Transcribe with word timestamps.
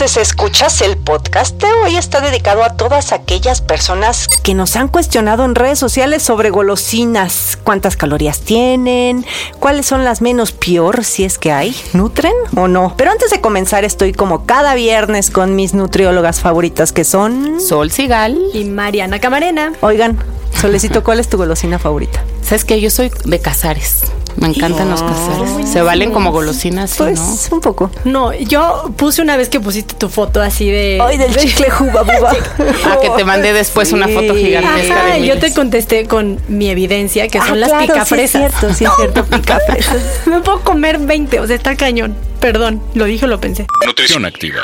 Dulces, 0.00 0.16
escuchas 0.16 0.80
el 0.80 0.96
podcast 0.96 1.60
de 1.60 1.70
hoy 1.84 1.96
está 1.96 2.22
dedicado 2.22 2.64
a 2.64 2.70
todas 2.70 3.12
aquellas 3.12 3.60
personas 3.60 4.28
que 4.42 4.54
nos 4.54 4.74
han 4.76 4.88
cuestionado 4.88 5.44
en 5.44 5.54
redes 5.54 5.78
sociales 5.78 6.22
sobre 6.22 6.48
golosinas, 6.48 7.58
cuántas 7.64 7.98
calorías 7.98 8.40
tienen, 8.40 9.26
cuáles 9.58 9.84
son 9.84 10.02
las 10.02 10.22
menos 10.22 10.52
peor 10.52 11.04
si 11.04 11.24
es 11.24 11.36
que 11.36 11.52
hay, 11.52 11.76
nutren 11.92 12.32
o 12.56 12.66
no. 12.66 12.94
Pero 12.96 13.10
antes 13.10 13.30
de 13.30 13.42
comenzar 13.42 13.84
estoy 13.84 14.14
como 14.14 14.46
cada 14.46 14.74
viernes 14.74 15.28
con 15.28 15.54
mis 15.54 15.74
nutriólogas 15.74 16.40
favoritas 16.40 16.92
que 16.92 17.04
son 17.04 17.60
Sol 17.60 17.90
Sigal 17.90 18.38
y 18.54 18.64
Mariana 18.64 19.20
Camarena. 19.20 19.74
Oigan, 19.82 20.18
Solecito, 20.58 21.04
¿cuál 21.04 21.20
es 21.20 21.28
tu 21.28 21.36
golosina 21.36 21.78
favorita? 21.78 22.24
¿Sabes 22.42 22.64
que 22.64 22.80
Yo 22.80 22.88
soy 22.88 23.12
de 23.26 23.38
cazares. 23.38 24.04
Me 24.40 24.48
encantan 24.48 24.88
los 24.90 25.02
cazares. 25.02 25.68
Se 25.70 25.82
valen 25.82 26.10
como 26.12 26.32
golosinas, 26.32 26.94
pues, 26.96 27.20
¿no? 27.50 27.56
un 27.56 27.60
poco. 27.60 27.90
No, 28.04 28.32
yo 28.32 28.90
puse 28.96 29.20
una 29.20 29.36
vez 29.36 29.48
que 29.50 29.60
pusiste 29.60 29.94
tu 29.94 30.08
foto 30.08 30.40
así 30.40 30.70
de. 30.70 30.98
Ay, 31.02 31.18
del 31.18 31.36
chicle 31.36 31.70
juba 31.70 32.02
buba. 32.02 32.32
ah, 32.86 32.98
que 33.02 33.10
te 33.10 33.24
mandé 33.24 33.52
después 33.52 33.92
una 33.92 34.08
foto 34.08 34.34
gigantesca 34.34 34.96
Ajá, 35.06 35.14
de 35.16 35.26
yo 35.26 35.38
te 35.38 35.52
contesté 35.52 36.06
con 36.06 36.40
mi 36.48 36.70
evidencia, 36.70 37.28
que 37.28 37.38
son 37.38 37.52
Ah, 37.52 37.56
las 37.56 37.68
claro, 37.68 37.86
picafresas. 37.86 38.40
Sí, 38.40 38.46
es 38.46 38.52
cierto, 38.58 38.74
sí, 38.74 38.84
es 38.84 38.90
cierto, 38.96 39.24
picafresas. 39.26 40.02
Me 40.26 40.40
puedo 40.40 40.60
comer 40.60 40.98
20, 40.98 41.38
o 41.40 41.46
sea, 41.46 41.56
está 41.56 41.76
cañón. 41.76 42.16
Perdón, 42.40 42.82
lo 42.94 43.04
dije 43.04 43.26
o 43.26 43.28
lo 43.28 43.38
pensé. 43.40 43.66
Nutrición 43.86 44.24
activa. 44.24 44.62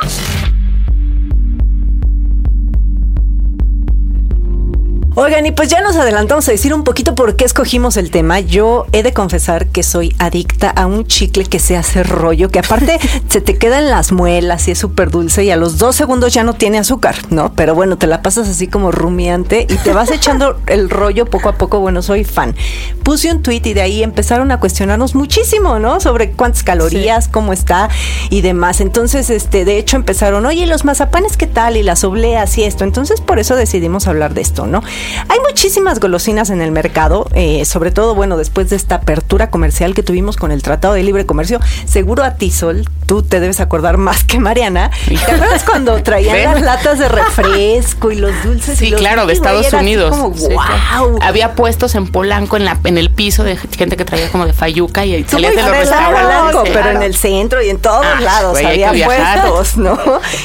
Oigan, 5.18 5.46
y 5.46 5.50
pues 5.50 5.70
ya 5.70 5.80
nos 5.80 5.96
adelantamos 5.96 6.46
a 6.46 6.52
decir 6.52 6.74
un 6.74 6.84
poquito 6.84 7.14
por 7.14 7.36
qué 7.36 7.46
escogimos 7.46 7.96
el 7.96 8.10
tema. 8.10 8.40
Yo 8.40 8.84
he 8.92 9.02
de 9.02 9.14
confesar 9.14 9.68
que 9.68 9.82
soy 9.82 10.14
adicta 10.18 10.68
a 10.68 10.84
un 10.84 11.06
chicle 11.06 11.46
que 11.46 11.58
se 11.58 11.74
hace 11.74 12.02
rollo, 12.02 12.50
que 12.50 12.58
aparte 12.58 12.98
se 13.30 13.40
te 13.40 13.56
queda 13.56 13.78
en 13.78 13.88
las 13.88 14.12
muelas 14.12 14.68
y 14.68 14.72
es 14.72 14.78
súper 14.78 15.10
dulce 15.10 15.42
y 15.42 15.50
a 15.50 15.56
los 15.56 15.78
dos 15.78 15.96
segundos 15.96 16.34
ya 16.34 16.44
no 16.44 16.52
tiene 16.52 16.76
azúcar, 16.76 17.16
¿no? 17.30 17.54
Pero 17.54 17.74
bueno, 17.74 17.96
te 17.96 18.06
la 18.06 18.20
pasas 18.20 18.46
así 18.46 18.66
como 18.66 18.92
rumiante 18.92 19.66
y 19.66 19.76
te 19.76 19.94
vas 19.94 20.10
echando 20.10 20.60
el 20.66 20.90
rollo 20.90 21.24
poco 21.24 21.48
a 21.48 21.56
poco. 21.56 21.80
Bueno, 21.80 22.02
soy 22.02 22.22
fan. 22.22 22.54
Puse 23.02 23.32
un 23.32 23.42
tweet 23.42 23.62
y 23.64 23.72
de 23.72 23.80
ahí 23.80 24.02
empezaron 24.02 24.50
a 24.50 24.60
cuestionarnos 24.60 25.14
muchísimo, 25.14 25.78
¿no? 25.78 25.98
Sobre 25.98 26.32
cuántas 26.32 26.62
calorías, 26.62 27.28
cómo 27.28 27.54
está 27.54 27.88
y 28.28 28.42
demás. 28.42 28.82
Entonces, 28.82 29.30
este, 29.30 29.64
de 29.64 29.78
hecho 29.78 29.96
empezaron, 29.96 30.44
oye, 30.44 30.66
los 30.66 30.84
mazapanes, 30.84 31.38
¿qué 31.38 31.46
tal? 31.46 31.78
Y 31.78 31.82
las 31.82 32.04
obleas 32.04 32.58
y 32.58 32.64
esto. 32.64 32.84
Entonces, 32.84 33.22
por 33.22 33.38
eso 33.38 33.56
decidimos 33.56 34.08
hablar 34.08 34.34
de 34.34 34.42
esto, 34.42 34.66
¿no? 34.66 34.82
Hay 35.28 35.38
muchísimas 35.48 36.00
golosinas 36.00 36.50
en 36.50 36.60
el 36.60 36.70
mercado, 36.72 37.28
eh, 37.34 37.64
sobre 37.64 37.90
todo, 37.90 38.14
bueno, 38.14 38.36
después 38.36 38.70
de 38.70 38.76
esta 38.76 38.96
apertura 38.96 39.50
comercial 39.50 39.94
que 39.94 40.02
tuvimos 40.02 40.36
con 40.36 40.52
el 40.52 40.62
Tratado 40.62 40.94
de 40.94 41.02
Libre 41.02 41.26
Comercio. 41.26 41.60
Seguro 41.86 42.24
a 42.24 42.34
ti, 42.34 42.50
Sol, 42.50 42.88
tú 43.06 43.22
te 43.22 43.40
debes 43.40 43.60
acordar 43.60 43.96
más 43.96 44.24
que 44.24 44.38
Mariana. 44.40 44.90
¿Te 45.08 45.16
acuerdas 45.16 45.64
cuando 45.64 46.02
traían 46.02 46.34
¿Ven? 46.36 46.44
las 46.52 46.62
latas 46.62 46.98
de 46.98 47.08
refresco 47.08 48.10
y 48.10 48.16
los 48.16 48.32
dulces? 48.44 48.80
y 48.80 48.86
Sí, 48.86 48.90
los 48.90 49.00
claro, 49.00 49.26
de 49.26 49.32
y 49.32 49.36
Estados 49.36 49.72
Unidos. 49.72 50.10
Como, 50.16 50.36
Sí, 50.36 50.46
claro. 50.48 51.10
wow. 51.10 51.18
Había 51.22 51.54
puestos 51.54 51.94
en 51.94 52.08
Polanco 52.08 52.56
en 52.56 52.64
la 52.64 52.78
en 52.84 52.98
el 52.98 53.10
piso 53.10 53.42
de 53.44 53.56
gente 53.56 53.96
que 53.96 54.04
traía 54.04 54.30
como 54.30 54.46
de 54.46 54.52
fayuca 54.52 55.04
y 55.04 55.24
salías 55.24 55.54
de 55.56 55.62
los 55.62 55.70
restaurantes. 55.70 56.22
Polanco, 56.22 56.64
Sí. 56.66 56.70
pero 56.74 56.90
en 56.90 57.02
el 57.02 57.14
centro 57.16 57.62
y 57.62 57.70
en 57.70 57.78
todos 57.78 58.04
Ah, 58.06 58.20
lados 58.20 58.58
había 58.58 58.92
puestos, 58.92 59.76
¿no? 59.76 59.98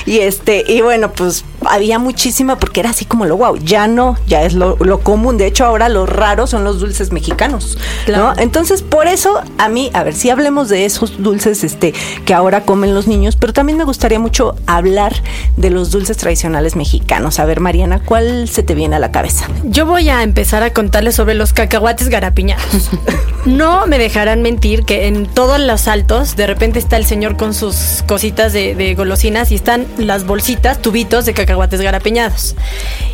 Y 0.06 0.20
este, 0.20 0.64
y 0.68 0.82
bueno, 0.82 1.12
pues 1.12 1.44
había 1.70 2.00
muchísima 2.00 2.58
porque 2.58 2.80
era 2.80 2.90
así 2.92 3.06
como 3.06 3.26
lo 3.26 3.38
wow, 3.38 3.58
ya 3.58 3.88
no, 3.88 4.18
ya 4.28 4.44
es 4.44 4.54
lo, 4.54 4.78
lo 4.80 5.00
común. 5.00 5.38
De 5.38 5.46
hecho, 5.48 5.66
ahora 5.66 5.90
lo 5.90 6.06
raro 6.06 6.48
son 6.48 6.64
los 6.64 6.80
dulces 6.80 7.12
mexicanos, 7.12 7.78
Claro. 8.06 8.34
¿no? 8.36 8.42
Entonces, 8.42 8.82
por 8.82 9.08
eso 9.08 9.42
a 9.58 9.70
mí, 9.70 9.90
a 9.94 10.04
ver, 10.04 10.14
si 10.14 10.30
hablemos 10.30 10.70
de 10.70 10.86
esos 10.86 11.22
dulces 11.22 11.64
este 11.64 11.94
que 12.26 12.34
ahora 12.34 12.62
comen 12.64 12.94
los 12.94 13.08
niños, 13.08 13.36
pero 13.36 13.54
también 13.54 13.78
me 13.78 13.84
gustaría 13.84 14.20
mucho 14.20 14.56
hablar 14.68 15.14
de 15.58 15.70
los 15.70 15.92
dulces 15.92 16.18
tradicionales 16.18 16.76
mexicanos. 16.76 17.40
A 17.40 17.46
ver, 17.46 17.60
Mariana, 17.60 18.02
¿cuál 18.04 18.48
se 18.50 18.64
te 18.64 18.76
viene 18.76 18.96
a 18.96 19.00
la 19.00 19.12
cabeza? 19.12 19.48
Yo 19.64 19.86
voy 19.86 20.10
a 20.10 20.24
empezar 20.24 20.64
a 20.64 20.74
contarles 20.74 21.16
sobre 21.16 21.34
los 21.36 21.54
cacahuates 21.54 22.10
garapiñados. 22.10 22.90
No 23.44 23.88
me 23.88 23.98
dejarán 23.98 24.44
mentir 24.44 24.84
que 24.86 25.08
en 25.08 25.26
todos 25.26 25.60
los 25.60 25.88
altos 25.88 26.36
de 26.36 26.46
repente 26.46 26.78
está 26.78 26.98
el 26.98 27.06
señor 27.06 27.38
con 27.38 27.56
sus 27.56 28.04
cositas 28.08 28.54
de, 28.54 28.76
de 28.76 28.94
golosinas 28.94 29.52
y 29.52 29.56
están 29.56 29.88
las 29.98 30.28
bolsitas, 30.28 30.80
tubitos 30.80 31.26
de 31.26 31.34
cacahuates 31.34 31.51
garapiñados. 31.58 32.56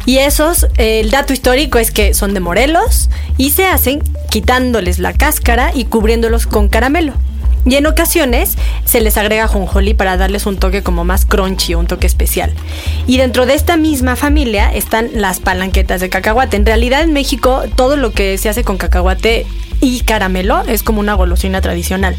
Y 0.06 0.20
esos, 0.20 0.68
el 0.78 1.12
dato 1.12 1.34
histórico 1.34 1.78
es 1.78 1.92
que 1.92 2.14
son 2.14 2.34
de 2.34 2.40
Morelos 2.40 3.10
y 3.38 3.52
se 3.52 3.66
hacen 3.66 4.02
quitándoles 4.30 5.00
la 5.00 5.14
cáscara 5.14 5.72
y 5.74 5.86
cubriéndolos 5.86 6.48
con 6.48 6.70
caramelo. 6.70 7.14
Y 7.66 7.76
en 7.76 7.86
ocasiones 7.86 8.58
se 8.86 9.02
les 9.02 9.18
agrega 9.18 9.48
jonjolí 9.48 9.94
para 9.94 10.16
darles 10.16 10.46
un 10.46 10.56
toque 10.56 10.84
como 10.84 11.04
más 11.04 11.26
crunchy, 11.26 11.76
un 11.76 11.86
toque 11.86 12.08
especial. 12.08 12.54
Y 13.08 13.18
dentro 13.18 13.46
de 13.46 13.56
esta 13.56 13.76
misma 13.76 14.16
familia 14.16 14.74
están 14.74 15.10
las 15.14 15.42
palanquetas 15.42 16.00
de 16.00 16.10
cacahuate. 16.10 16.56
En 16.56 16.66
realidad 16.66 17.02
en 17.02 17.12
México 17.12 17.64
todo 17.76 17.98
lo 17.98 18.14
que 18.14 18.38
se 18.38 18.48
hace 18.48 18.64
con 18.64 18.78
cacahuate 18.78 19.46
y 19.82 20.02
caramelo 20.02 20.64
es 20.68 20.84
como 20.84 21.00
una 21.00 21.14
golosina 21.14 21.62
tradicional. 21.62 22.16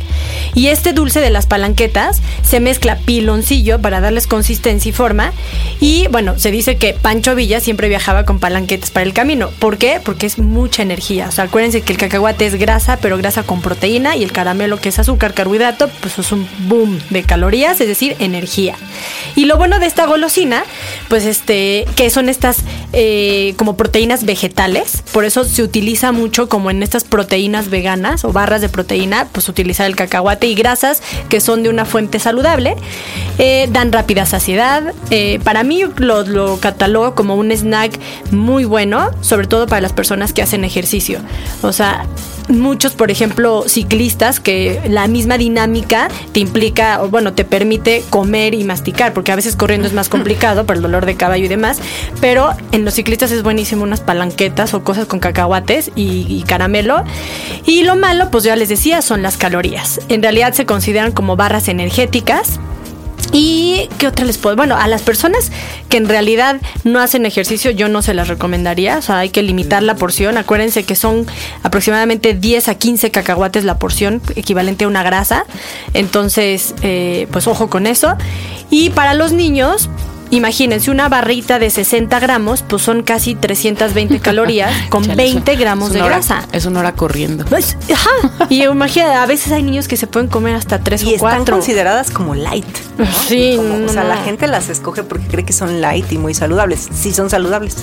Y 0.54 0.68
este 0.68 0.92
dulce 0.92 1.20
de 1.20 1.30
las 1.30 1.46
palanquetas 1.46 2.20
se 2.42 2.60
mezcla 2.60 2.96
piloncillo 2.96 3.80
para 3.80 4.00
darles 4.00 4.26
consistencia 4.26 4.90
y 4.90 4.92
forma. 4.92 5.32
Y 5.80 6.06
bueno, 6.08 6.38
se 6.38 6.50
dice 6.50 6.76
que 6.76 6.94
Pancho 6.94 7.34
Villa 7.34 7.60
siempre 7.60 7.88
viajaba 7.88 8.24
con 8.24 8.38
palanquetas 8.38 8.90
para 8.90 9.04
el 9.04 9.12
camino. 9.12 9.50
¿Por 9.58 9.78
qué? 9.78 10.00
Porque 10.02 10.26
es 10.26 10.38
mucha 10.38 10.82
energía. 10.82 11.30
Acuérdense 11.36 11.82
que 11.82 11.92
el 11.92 11.98
cacahuate 11.98 12.46
es 12.46 12.54
grasa, 12.54 12.98
pero 13.00 13.18
grasa 13.18 13.42
con 13.42 13.60
proteína. 13.60 14.16
Y 14.16 14.22
el 14.22 14.32
caramelo, 14.32 14.80
que 14.80 14.90
es 14.90 14.98
azúcar, 14.98 15.34
carbohidrato, 15.34 15.88
pues 16.00 16.18
es 16.18 16.32
un 16.32 16.46
boom 16.68 16.98
de 17.10 17.22
calorías, 17.22 17.80
es 17.80 17.88
decir, 17.88 18.16
energía. 18.18 18.76
Y 19.34 19.46
lo 19.46 19.56
bueno 19.56 19.78
de 19.78 19.86
esta 19.86 20.06
golosina, 20.06 20.64
pues 21.08 21.24
este, 21.24 21.86
que 21.96 22.10
son 22.10 22.28
estas 22.28 22.64
eh, 22.92 23.54
como 23.56 23.76
proteínas 23.76 24.24
vegetales. 24.24 25.02
Por 25.12 25.24
eso 25.24 25.44
se 25.44 25.62
utiliza 25.62 26.12
mucho 26.12 26.48
como 26.48 26.70
en 26.70 26.82
estas 26.82 27.04
proteínas 27.04 27.47
veganas 27.70 28.24
o 28.24 28.32
barras 28.32 28.60
de 28.60 28.68
proteína, 28.68 29.26
pues 29.32 29.48
utilizar 29.48 29.86
el 29.86 29.96
cacahuate 29.96 30.46
y 30.46 30.54
grasas 30.54 31.02
que 31.28 31.40
son 31.40 31.62
de 31.62 31.68
una 31.68 31.84
fuente 31.84 32.18
saludable. 32.18 32.76
Eh, 33.38 33.68
dan 33.70 33.92
rápida 33.92 34.26
saciedad. 34.26 34.94
Eh, 35.10 35.40
para 35.44 35.62
mí 35.62 35.82
lo, 35.96 36.22
lo 36.22 36.58
catalogo 36.58 37.14
como 37.14 37.36
un 37.36 37.50
snack 37.50 37.98
muy 38.30 38.64
bueno, 38.64 39.10
sobre 39.20 39.46
todo 39.46 39.66
para 39.66 39.80
las 39.80 39.92
personas 39.92 40.32
que 40.32 40.42
hacen 40.42 40.64
ejercicio. 40.64 41.20
O 41.62 41.72
sea, 41.72 42.06
muchos, 42.48 42.94
por 42.94 43.10
ejemplo, 43.10 43.64
ciclistas 43.66 44.40
que 44.40 44.80
la 44.88 45.06
misma 45.06 45.38
dinámica 45.38 46.08
te 46.32 46.40
implica, 46.40 47.02
o 47.02 47.08
bueno, 47.08 47.32
te 47.32 47.44
permite 47.44 48.02
comer 48.10 48.54
y 48.54 48.64
masticar, 48.64 49.12
porque 49.12 49.32
a 49.32 49.36
veces 49.36 49.56
corriendo 49.56 49.86
es 49.86 49.92
más 49.92 50.08
complicado 50.08 50.66
por 50.66 50.76
el 50.76 50.82
dolor 50.82 51.06
de 51.06 51.16
caballo 51.16 51.44
y 51.44 51.48
demás, 51.48 51.80
pero 52.20 52.50
en 52.72 52.84
los 52.84 52.94
ciclistas 52.94 53.30
es 53.32 53.42
buenísimo 53.42 53.82
unas 53.82 54.00
palanquetas 54.00 54.74
o 54.74 54.82
cosas 54.82 55.06
con 55.06 55.20
cacahuates 55.20 55.90
y, 55.94 56.44
caramelo. 56.46 57.04
Y 57.66 57.82
lo 57.82 57.96
malo, 57.96 58.30
pues 58.30 58.44
ya 58.44 58.56
les 58.56 58.68
decía, 58.68 59.02
son 59.02 59.22
las 59.22 59.36
calorías. 59.36 60.00
En 60.08 60.22
realidad 60.22 60.54
se 60.54 60.66
consideran 60.66 61.12
como 61.12 61.36
barras 61.36 61.68
energéticas. 61.68 62.58
¿Y 63.32 63.88
qué 63.98 64.06
otra 64.06 64.24
les 64.24 64.38
puedo? 64.38 64.56
Bueno, 64.56 64.76
a 64.76 64.88
las 64.88 65.02
personas 65.02 65.52
que 65.88 65.98
en 65.98 66.08
realidad 66.08 66.60
no 66.84 67.00
hacen 67.00 67.26
ejercicio, 67.26 67.70
yo 67.70 67.88
no 67.88 68.02
se 68.02 68.14
las 68.14 68.28
recomendaría. 68.28 68.98
O 68.98 69.02
sea, 69.02 69.18
hay 69.18 69.30
que 69.30 69.42
limitar 69.42 69.82
la 69.82 69.96
porción. 69.96 70.38
Acuérdense 70.38 70.84
que 70.84 70.96
son 70.96 71.26
aproximadamente 71.62 72.34
10 72.34 72.68
a 72.68 72.74
15 72.76 73.10
cacahuates 73.10 73.64
la 73.64 73.78
porción, 73.78 74.22
equivalente 74.36 74.84
a 74.84 74.88
una 74.88 75.02
grasa. 75.02 75.44
Entonces, 75.94 76.74
eh, 76.82 77.26
pues 77.30 77.46
ojo 77.46 77.68
con 77.68 77.86
eso. 77.86 78.16
Y 78.70 78.90
para 78.90 79.14
los 79.14 79.32
niños, 79.32 79.88
imagínense, 80.30 80.90
una 80.90 81.08
barrita 81.08 81.58
de 81.58 81.70
60 81.70 82.18
gramos, 82.20 82.62
pues 82.62 82.82
son 82.82 83.02
casi 83.02 83.34
320 83.34 84.20
calorías 84.20 84.72
con 84.88 85.02
Chale, 85.04 85.16
20 85.16 85.52
es 85.52 85.58
gramos 85.58 85.92
de 85.92 86.00
hora- 86.02 86.16
grasa. 86.16 86.42
Es 86.52 86.66
una 86.66 86.80
hora 86.80 86.92
corriendo. 86.92 87.44
Pues, 87.46 87.76
ajá. 87.92 88.46
Y 88.48 88.62
imagina, 88.64 89.22
a 89.22 89.26
veces 89.26 89.52
hay 89.52 89.62
niños 89.62 89.88
que 89.88 89.96
se 89.96 90.06
pueden 90.06 90.28
comer 90.28 90.54
hasta 90.54 90.78
3 90.80 91.02
Y 91.02 91.06
o 91.06 91.14
están 91.16 91.36
4. 91.38 91.54
consideradas 91.56 92.10
como 92.10 92.34
light. 92.34 92.66
¿no? 92.98 93.06
Sí, 93.28 93.54
Como- 93.56 93.86
o 93.86 93.88
sea, 93.88 94.02
no. 94.02 94.08
la 94.10 94.16
gente 94.18 94.46
las 94.46 94.68
escoge 94.68 95.02
porque 95.02 95.26
cree 95.26 95.44
que 95.44 95.52
son 95.52 95.80
light 95.80 96.10
y 96.12 96.18
muy 96.18 96.34
saludables. 96.34 96.88
Sí 96.92 97.12
son 97.12 97.30
saludables. 97.30 97.76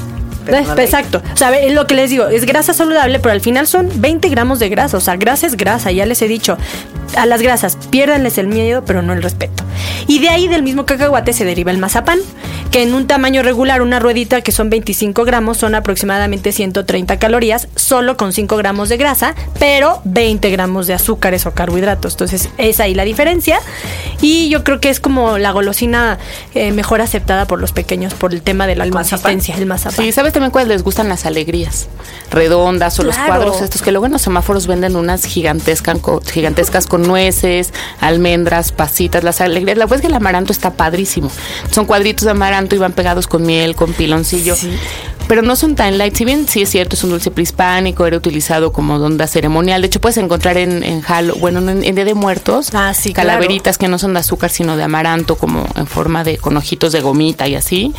Pero 0.45 0.61
no 0.61 0.67
light. 0.67 0.79
Exacto. 0.79 1.21
O 1.33 1.37
sea, 1.37 1.49
es 1.57 1.73
lo 1.73 1.87
que 1.87 1.95
les 1.95 2.09
digo, 2.09 2.27
es 2.27 2.45
grasa 2.45 2.73
saludable, 2.73 3.19
pero 3.19 3.33
al 3.33 3.41
final 3.41 3.67
son 3.67 3.89
20 3.95 4.29
gramos 4.29 4.59
de 4.59 4.69
grasa. 4.69 4.97
O 4.97 5.01
sea, 5.01 5.15
grasa 5.15 5.47
es 5.47 5.57
grasa, 5.57 5.91
ya 5.91 6.05
les 6.05 6.21
he 6.21 6.27
dicho. 6.27 6.57
A 7.17 7.25
las 7.25 7.41
grasas, 7.41 7.77
piérdanles 7.91 8.37
el 8.37 8.47
miedo, 8.47 8.83
pero 8.85 9.01
no 9.01 9.13
el 9.13 9.23
respeto. 9.23 9.63
Y 10.07 10.19
de 10.19 10.29
ahí 10.29 10.47
del 10.47 10.63
mismo 10.63 10.85
cacahuate 10.85 11.33
se 11.33 11.45
deriva 11.45 11.71
el 11.71 11.77
mazapán, 11.77 12.19
que 12.71 12.83
en 12.83 12.93
un 12.93 13.07
tamaño 13.07 13.41
regular, 13.41 13.81
una 13.81 13.99
ruedita 13.99 14.41
que 14.41 14.51
son 14.51 14.69
25 14.69 15.23
gramos, 15.23 15.57
son 15.57 15.75
aproximadamente 15.75 16.51
130 16.51 17.17
calorías, 17.19 17.69
solo 17.75 18.17
con 18.17 18.33
5 18.33 18.57
gramos 18.57 18.89
de 18.89 18.97
grasa, 18.97 19.33
pero 19.59 20.01
20 20.03 20.49
gramos 20.49 20.85
de 20.87 20.93
azúcares 20.93 21.45
o 21.45 21.51
carbohidratos. 21.53 22.13
Entonces, 22.13 22.49
es 22.57 22.79
ahí 22.81 22.93
la 22.93 23.03
diferencia. 23.05 23.59
Y 24.21 24.49
yo 24.49 24.63
creo 24.65 24.81
que 24.81 24.89
es 24.89 24.99
como 24.99 25.37
la 25.37 25.51
golosina 25.51 26.17
eh, 26.53 26.71
mejor 26.73 26.99
aceptada 27.01 27.45
por 27.47 27.61
los 27.61 27.71
pequeños 27.71 28.13
por 28.13 28.33
el 28.33 28.41
tema 28.41 28.67
de 28.67 28.75
la 28.75 28.83
¿El 28.83 28.91
mazapán? 28.91 29.33
consistencia, 29.35 29.55
el 29.61 29.67
mazapán. 29.67 30.03
Sí, 30.05 30.11
¿sabes 30.11 30.33
también 30.33 30.51
cuáles 30.51 30.67
les 30.67 30.83
gustan 30.83 31.07
las 31.07 31.25
alegrías? 31.25 31.87
Redondas 32.31 32.99
o 32.99 33.03
los 33.03 33.15
Claro. 33.15 33.35
cuadros 33.35 33.61
estos 33.61 33.81
que 33.81 33.91
luego 33.91 34.07
en 34.07 34.11
los 34.11 34.21
semáforos 34.21 34.67
venden 34.67 34.95
unas 34.97 35.23
gigantescas, 35.23 35.97
gigantescas 36.29 36.87
con 36.87 37.03
nueces, 37.03 37.71
almendras, 38.01 38.71
pasitas, 38.73 39.23
las 39.23 39.39
alegrías. 39.39 39.77
La 39.77 39.85
verdad 39.85 39.97
es 39.97 40.01
que 40.01 40.07
el 40.07 40.13
amaranto 40.13 40.51
está 40.51 40.71
padrísimo. 40.73 41.29
Son 41.71 41.85
cuadritos 41.85 42.25
de 42.25 42.31
amaranto 42.31 42.64
y 42.73 42.77
van 42.79 42.93
pegados 42.93 43.27
con 43.27 43.43
miel, 43.45 43.75
con 43.75 43.93
piloncillo. 43.93 44.55
Pero 45.27 45.41
no 45.41 45.55
son 45.55 45.75
tan 45.75 45.97
light. 45.97 46.15
Si 46.15 46.23
bien 46.23 46.47
sí 46.47 46.61
es 46.61 46.69
cierto, 46.69 46.95
es 46.95 47.03
un 47.03 47.09
dulce 47.09 47.31
prehispánico, 47.31 48.05
era 48.05 48.15
utilizado 48.15 48.71
como 48.71 48.95
onda 48.95 49.27
ceremonial. 49.27 49.81
De 49.81 49.87
hecho, 49.87 49.99
puedes 49.99 50.17
encontrar 50.17 50.55
en, 50.57 50.83
en 50.83 51.03
Halo, 51.07 51.35
bueno, 51.35 51.59
en, 51.67 51.83
en 51.83 51.95
Día 51.95 52.05
de 52.05 52.13
Muertos, 52.13 52.69
Ah, 52.73 52.93
sí, 52.93 53.11
claro. 53.13 53.29
calaveritas 53.29 53.77
que 53.77 53.87
no 53.87 53.97
son 53.97 54.13
de 54.13 54.19
azúcar, 54.19 54.51
sino 54.51 54.77
de 54.77 54.83
amaranto, 54.83 55.35
como 55.35 55.65
en 55.75 55.87
forma 55.87 56.23
de 56.23 56.37
con 56.37 56.55
ojitos 56.57 56.91
de 56.93 57.01
gomita 57.01 57.47
y 57.47 57.55
así. 57.55 57.93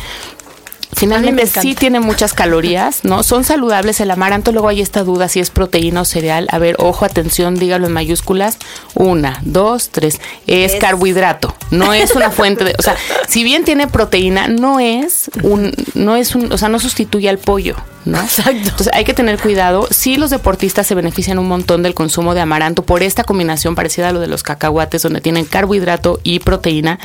Finalmente 0.99 1.41
sí 1.61 1.75
tiene 1.75 1.99
muchas 1.99 2.33
calorías, 2.33 3.03
¿no? 3.03 3.23
Son 3.23 3.43
saludables 3.43 3.99
el 4.01 4.09
amaranto, 4.11 4.51
luego 4.51 4.67
hay 4.69 4.81
esta 4.81 5.03
duda 5.03 5.27
si 5.29 5.39
es 5.39 5.49
proteína 5.49 6.01
o 6.01 6.05
cereal. 6.05 6.47
A 6.51 6.57
ver, 6.59 6.75
ojo, 6.79 7.05
atención, 7.05 7.55
dígalo 7.55 7.87
en 7.87 7.93
mayúsculas. 7.93 8.57
Una, 8.95 9.39
dos, 9.43 9.89
tres. 9.89 10.19
Es, 10.47 10.73
Es- 10.73 10.79
carbohidrato, 10.79 11.55
no 11.71 11.93
es 11.93 12.15
una 12.15 12.31
fuente 12.31 12.63
de, 12.63 12.75
o 12.77 12.81
sea, 12.81 12.95
si 13.27 13.43
bien 13.43 13.63
tiene 13.63 13.87
proteína, 13.87 14.47
no 14.47 14.79
es 14.79 15.29
un, 15.43 15.71
no 15.93 16.15
es 16.15 16.33
un, 16.35 16.51
o 16.51 16.57
sea, 16.57 16.69
no 16.69 16.79
sustituye 16.79 17.29
al 17.29 17.37
pollo, 17.37 17.75
¿no? 18.07 18.19
Exacto. 18.19 18.51
Entonces 18.51 18.89
hay 18.93 19.03
que 19.03 19.13
tener 19.13 19.39
cuidado. 19.39 19.87
Sí, 19.91 20.17
los 20.17 20.29
deportistas 20.29 20.87
se 20.87 20.95
benefician 20.95 21.39
un 21.39 21.47
montón 21.47 21.83
del 21.83 21.93
consumo 21.93 22.33
de 22.33 22.41
amaranto 22.41 22.83
por 22.83 23.03
esta 23.03 23.23
combinación 23.23 23.75
parecida 23.75 24.09
a 24.09 24.11
lo 24.11 24.19
de 24.19 24.27
los 24.27 24.43
cacahuates, 24.43 25.01
donde 25.01 25.21
tienen 25.21 25.45
carbohidrato 25.45 26.19
y 26.23 26.39
proteína. 26.39 26.99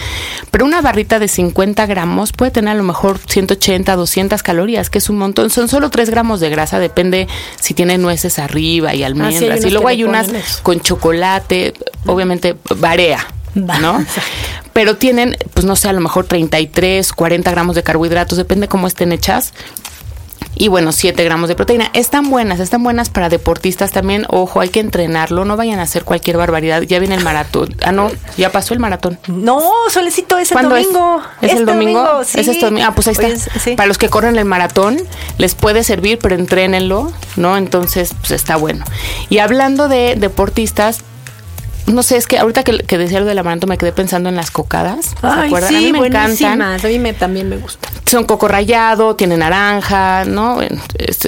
Pero 0.51 0.65
una 0.65 0.81
barrita 0.81 1.19
de 1.19 1.29
50 1.29 1.87
gramos 1.87 2.33
puede 2.33 2.51
tener 2.51 2.73
a 2.73 2.77
lo 2.77 2.85
mejor 2.85 3.19
180, 3.27 3.95
200 3.97 4.43
calorías, 4.43 4.91
que 4.91 4.99
es 4.99 5.11
un 5.11 5.19
montón. 5.19 5.51
Son 5.51 5.69
solo 5.69 5.91
3 5.91 6.11
gramos 6.11 6.41
de 6.41 6.51
grasa, 6.51 6.79
depende 6.79 7.29
si 7.61 7.75
tiene 7.75 7.99
nueces 7.99 8.39
arriba 8.39 8.95
y 8.95 9.03
almendras. 9.03 9.43
unos 9.43 9.65
y 9.65 9.71
luego 9.71 9.89
hay 9.89 10.05
unas 10.05 10.29
eso. 10.29 10.63
con 10.63 10.81
chocolate, 10.81 11.75
obviamente 12.07 12.57
varía. 12.77 13.27
Va. 13.57 13.79
¿No? 13.79 14.05
Pero 14.73 14.97
tienen, 14.97 15.37
pues 15.53 15.67
no 15.67 15.77
sé, 15.77 15.89
a 15.89 15.93
lo 15.93 16.01
mejor 16.01 16.25
33, 16.25 17.13
40 17.13 17.51
gramos 17.51 17.77
de 17.77 17.83
carbohidratos, 17.83 18.39
depende 18.39 18.69
cómo 18.69 18.87
estén 18.87 19.13
hechas 19.13 19.53
y 20.55 20.69
bueno, 20.69 20.93
7 20.93 21.23
gramos 21.25 21.49
de 21.49 21.55
proteína. 21.55 21.91
Están 21.93 22.31
buenas, 22.31 22.61
están 22.61 22.83
buenas 22.83 23.09
para 23.11 23.29
deportistas 23.29 23.91
también. 23.93 24.27
Ojo, 24.29 24.61
hay 24.61 24.69
que 24.69 24.81
entrenarlo, 24.81 25.45
no 25.45 25.57
vayan 25.57 25.79
a 25.79 25.83
hacer 25.83 26.05
cualquier 26.05 26.37
barbaridad. 26.37 26.83
Ya 26.83 26.99
viene 26.99 27.15
el 27.15 27.25
maratón. 27.25 27.75
Ah, 27.85 27.93
no, 27.93 28.11
ya 28.37 28.51
pasó 28.53 28.75
el 28.75 28.81
maratón. 28.81 29.19
No, 29.29 29.61
Solecito, 29.91 30.39
es 30.39 30.51
el 30.51 30.55
¿Cuándo 30.55 30.75
domingo. 30.77 31.23
es? 31.41 31.51
¿Es 31.53 31.59
el 31.59 31.67
domingo? 31.67 32.25
sí. 32.25 32.41
¿Es 32.41 32.49
este 32.49 32.65
domingo? 32.65 32.87
Ah, 32.89 32.95
pues 32.95 33.09
ahí 33.09 33.13
está. 33.13 33.27
Es- 33.29 33.49
sí. 33.63 33.75
Para 33.77 33.87
los 33.87 33.99
que 33.99 34.09
corren 34.09 34.37
el 34.37 34.45
maratón, 34.45 34.99
les 35.39 35.55
puede 35.55 35.85
servir, 35.85 36.19
pero 36.19 36.35
entrénenlo, 36.35 37.13
¿no? 37.37 37.57
Entonces, 37.57 38.15
pues 38.21 38.33
está 38.33 38.57
bueno. 38.57 38.85
Y 39.29 39.39
hablando 39.39 39.89
de 39.89 40.15
deportistas, 40.17 41.01
no 41.87 42.03
sé, 42.03 42.17
es 42.17 42.27
que 42.27 42.39
ahorita 42.39 42.63
que, 42.65 42.79
que 42.79 42.99
decía 42.99 43.21
lo 43.21 43.27
del 43.27 43.39
amaranto 43.39 43.67
me 43.67 43.77
quedé 43.79 43.93
pensando 43.93 44.29
en 44.29 44.37
las 44.37 44.51
cocadas. 44.51 45.07
¿Se 45.07 45.17
Ay, 45.23 45.49
acuerdan? 45.49 45.69
sí, 45.71 45.77
a 45.77 45.81
mí 45.81 45.93
me 45.93 46.07
encantan. 46.07 46.63
A 46.63 46.79
mí 46.79 46.99
me, 46.99 47.13
también 47.13 47.49
me 47.49 47.57
gusta. 47.57 47.89
son 48.07 48.25
coco 48.25 48.49
rallado, 48.49 49.17
tienen 49.17 49.41
naranja, 49.41 50.25
¿no? 50.25 50.59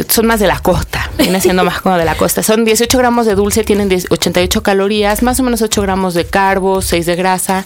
Son 0.09 0.27
más 0.27 0.41
de 0.41 0.47
la 0.47 0.59
costa, 0.61 1.11
viene 1.19 1.41
siendo 1.41 1.65
más 1.65 1.81
como 1.81 1.97
de 1.97 2.05
la 2.05 2.15
costa. 2.15 2.43
Son 2.43 2.65
18 2.65 2.97
gramos 2.99 3.27
de 3.27 3.35
dulce, 3.35 3.65
tienen 3.65 3.89
10 3.89 4.07
88 4.11 4.63
calorías, 4.63 5.23
más 5.23 5.41
o 5.41 5.43
menos 5.43 5.63
8 5.63 5.83
gramos 5.83 6.15
de 6.15 6.27
carbo, 6.27 6.83
6 6.83 7.07
de 7.07 7.17
grasa, 7.17 7.65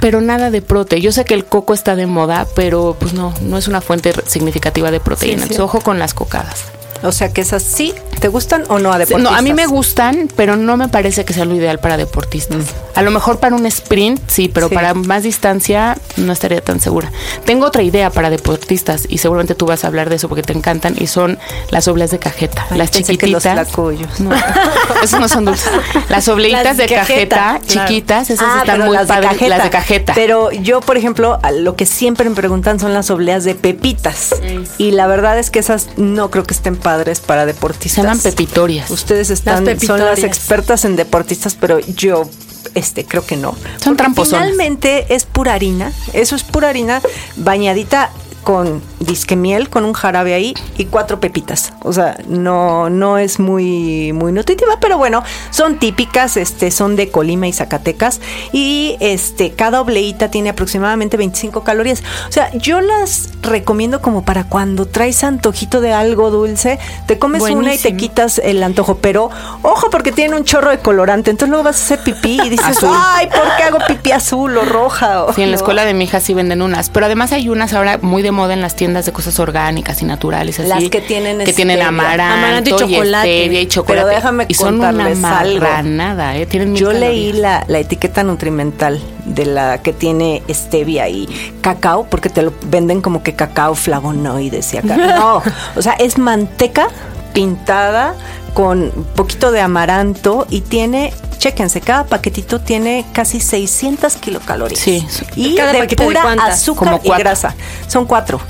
pero 0.00 0.20
nada 0.20 0.50
de 0.50 0.62
prote. 0.62 1.00
Yo 1.00 1.12
sé 1.12 1.24
que 1.24 1.34
el 1.34 1.44
coco 1.44 1.74
está 1.74 1.96
de 1.96 2.06
moda, 2.06 2.46
pero 2.54 2.96
pues 2.98 3.14
no, 3.14 3.34
no 3.42 3.58
es 3.58 3.68
una 3.68 3.80
fuente 3.80 4.12
significativa 4.26 4.90
de 4.90 5.00
proteína. 5.00 5.42
Sí, 5.42 5.48
sí. 5.48 5.54
Entonces, 5.54 5.60
ojo 5.60 5.80
con 5.80 5.98
las 5.98 6.14
cocadas. 6.14 6.64
O 7.02 7.12
sea, 7.12 7.32
que 7.32 7.40
esas 7.42 7.62
sí, 7.62 7.94
¿te 8.18 8.28
gustan 8.28 8.64
o 8.68 8.78
no 8.78 8.92
a 8.92 8.98
deportistas? 8.98 9.32
No, 9.32 9.36
a 9.38 9.42
mí 9.42 9.52
me 9.52 9.66
gustan, 9.66 10.28
pero 10.36 10.56
no 10.56 10.76
me 10.76 10.88
parece 10.88 11.24
que 11.24 11.32
sea 11.32 11.44
lo 11.44 11.54
ideal 11.54 11.78
para 11.78 11.96
deportistas. 11.96 12.58
A 12.94 13.02
lo 13.02 13.10
mejor 13.10 13.38
para 13.38 13.54
un 13.56 13.64
sprint, 13.66 14.20
sí, 14.28 14.48
pero 14.52 14.68
Sí. 14.68 14.74
para 14.74 14.94
más 14.94 15.22
distancia 15.22 15.96
no 16.16 16.32
estaría 16.32 16.60
tan 16.60 16.80
segura. 16.80 17.10
Tengo 17.44 17.66
otra 17.66 17.82
idea 17.82 18.10
para 18.10 18.30
deportistas 18.30 19.04
y 19.08 19.18
seguramente 19.18 19.54
tú 19.54 19.66
vas 19.66 19.84
a 19.84 19.86
hablar 19.88 20.08
de 20.10 20.16
eso 20.16 20.28
porque 20.28 20.42
te 20.42 20.52
encantan 20.52 20.94
y 20.98 21.06
son 21.06 21.38
las 21.70 21.86
obleas 21.88 22.10
de 22.10 22.18
cajeta, 22.18 22.66
Ay, 22.70 22.78
las 22.78 22.90
pensé 22.90 23.16
que 23.16 23.26
los 23.28 23.42
chiquititas. 23.42 24.20
No, 24.20 24.30
esos 25.02 25.20
no 25.20 25.28
son 25.28 25.44
dulces. 25.44 25.70
Las 26.08 26.28
obleitas 26.28 26.64
Las 26.64 26.76
de 26.76 26.86
de 26.86 26.94
cajeta, 26.94 27.36
cajeta, 27.36 27.60
claro. 27.66 27.88
chiquitas, 27.88 28.30
esas 28.30 28.46
Ah, 28.50 28.58
están 28.60 28.80
muy 28.80 28.94
las 28.94 29.06
de 29.08 29.14
padres. 29.14 29.30
cajeta. 29.30 29.48
Las 29.48 29.62
de 29.64 29.70
cajeta. 29.70 30.12
Pero 30.14 30.50
yo, 30.50 30.80
por 30.80 30.96
ejemplo, 30.96 31.38
lo 31.58 31.76
que 31.76 31.86
siempre 31.86 32.28
me 32.28 32.34
preguntan 32.34 32.80
son 32.80 32.94
las 32.94 33.10
obleas 33.10 33.44
de 33.44 33.54
pepitas. 33.54 34.34
Y 34.78 34.90
la 34.92 35.06
verdad 35.06 35.38
es 35.38 35.50
que 35.50 35.58
esas 35.58 35.88
no 35.96 36.30
creo 36.30 36.44
que 36.44 36.54
estén 36.54 36.76
padres 36.76 37.20
para 37.20 37.46
deportistas. 37.46 38.04
Llaman 38.08 38.22
pepitorias. 38.22 38.90
Ustedes 38.90 39.30
están, 39.30 39.78
son 39.80 40.00
las 40.00 40.22
expertas 40.22 40.84
en 40.84 40.96
deportistas, 40.96 41.54
pero 41.54 41.78
yo 41.80 42.28
este 42.74 43.04
creo 43.04 43.24
que 43.24 43.36
no. 43.36 43.52
Son 43.52 43.58
Porque 43.84 43.96
tramposonas. 43.96 44.50
Finalmente 44.50 45.14
es 45.14 45.24
pura 45.24 45.54
harina. 45.54 45.92
Eso 46.12 46.36
es 46.36 46.42
pura 46.42 46.70
harina 46.70 47.02
bañadita 47.36 48.10
con 48.42 48.82
disque 49.00 49.36
miel, 49.36 49.68
con 49.68 49.84
un 49.84 49.92
jarabe 49.92 50.34
ahí 50.34 50.54
y 50.76 50.86
cuatro 50.86 51.20
pepitas. 51.20 51.72
O 51.82 51.92
sea, 51.92 52.16
no, 52.26 52.88
no 52.90 53.18
es 53.18 53.38
muy, 53.38 54.12
muy 54.12 54.32
nutritiva, 54.32 54.78
pero 54.80 54.96
bueno, 54.98 55.22
son 55.50 55.78
típicas, 55.78 56.36
este, 56.36 56.70
son 56.70 56.96
de 56.96 57.10
Colima 57.10 57.46
y 57.46 57.52
Zacatecas. 57.52 58.20
Y 58.52 58.96
este, 59.00 59.52
cada 59.52 59.80
obleíta 59.80 60.30
tiene 60.30 60.48
aproximadamente 60.50 61.16
25 61.16 61.62
calorías. 61.64 62.02
O 62.28 62.32
sea, 62.32 62.50
yo 62.54 62.80
las 62.80 63.30
recomiendo 63.42 64.00
como 64.02 64.24
para 64.24 64.44
cuando 64.44 64.86
traes 64.86 65.24
antojito 65.24 65.80
de 65.80 65.92
algo 65.92 66.30
dulce, 66.30 66.78
te 67.06 67.18
comes 67.18 67.42
una 67.42 67.74
y 67.74 67.78
te 67.78 67.96
quitas 67.96 68.38
el 68.38 68.62
antojo. 68.62 68.96
Pero 68.98 69.30
ojo, 69.62 69.90
porque 69.90 70.12
tiene 70.12 70.36
un 70.36 70.44
chorro 70.44 70.70
de 70.70 70.78
colorante. 70.78 71.30
Entonces 71.30 71.50
luego 71.50 71.64
vas 71.64 71.80
a 71.80 71.84
hacer 71.84 72.00
pipí 72.00 72.40
y 72.42 72.48
dices, 72.48 72.66
Azul. 72.78 72.90
ay, 72.92 73.26
¿por 73.28 73.56
qué 73.56 73.62
hago 73.64 73.78
pipí 73.86 74.12
azul 74.12 74.56
o 74.56 74.64
roja? 74.64 75.24
O- 75.24 75.32
Sí, 75.34 75.42
en 75.42 75.50
la 75.50 75.56
escuela 75.56 75.84
de 75.84 75.94
mi 75.94 76.04
hija 76.04 76.20
sí 76.20 76.34
venden 76.34 76.62
unas, 76.62 76.90
pero 76.90 77.06
además 77.06 77.32
hay 77.32 77.48
unas 77.48 77.72
ahora 77.72 77.98
muy 78.00 78.22
de 78.22 78.27
moda 78.32 78.54
en 78.54 78.60
las 78.60 78.76
tiendas 78.76 79.06
de 79.06 79.12
cosas 79.12 79.38
orgánicas 79.38 80.02
y 80.02 80.04
naturales 80.04 80.58
así. 80.60 80.68
Las 80.68 80.84
que 80.90 81.00
tienen 81.00 81.38
que 81.44 81.52
tienen 81.52 81.82
amaranto, 81.82 82.34
Amaranto 82.34 82.70
y 82.70 82.72
y 82.72 82.76
chocolate. 82.76 83.40
stevia 83.42 83.60
y 83.60 83.66
chocolate. 83.68 84.00
Pero 84.02 84.14
déjame 84.14 84.46
y 84.48 84.54
son 84.54 84.80
una 84.80 84.92
marranada, 84.92 86.36
¿eh? 86.36 86.46
Tienen 86.46 86.74
Yo 86.76 86.92
leí 86.92 87.32
la, 87.32 87.64
la 87.68 87.78
etiqueta 87.78 88.22
nutrimental 88.22 89.00
de 89.24 89.44
la 89.46 89.78
que 89.82 89.92
tiene 89.92 90.42
stevia 90.50 91.08
y 91.08 91.26
cacao, 91.60 92.06
porque 92.08 92.30
te 92.30 92.42
lo 92.42 92.52
venden 92.66 93.00
como 93.00 93.22
que 93.22 93.34
cacao 93.34 93.74
flavonoides 93.74 94.74
y 94.74 94.78
acá. 94.78 94.96
No, 95.18 95.42
o 95.76 95.82
sea, 95.82 95.94
es 95.94 96.18
manteca 96.18 96.88
pintada 97.32 98.14
con 98.54 98.90
poquito 99.14 99.50
de 99.52 99.60
amaranto 99.60 100.46
y 100.50 100.60
tiene, 100.60 101.12
chéquense, 101.38 101.80
cada 101.80 102.04
paquetito 102.04 102.60
tiene 102.60 103.04
casi 103.12 103.40
600 103.40 104.16
kilocalorías. 104.16 104.80
Sí. 104.80 105.06
Y 105.36 105.54
¿Cada 105.54 105.72
de 105.72 105.86
de 105.86 105.96
pura 105.96 106.32
azúcar 106.44 107.00
Como 107.00 107.14
y 107.14 107.18
grasa. 107.18 107.54
Son 107.86 108.06
cuatro. 108.06 108.40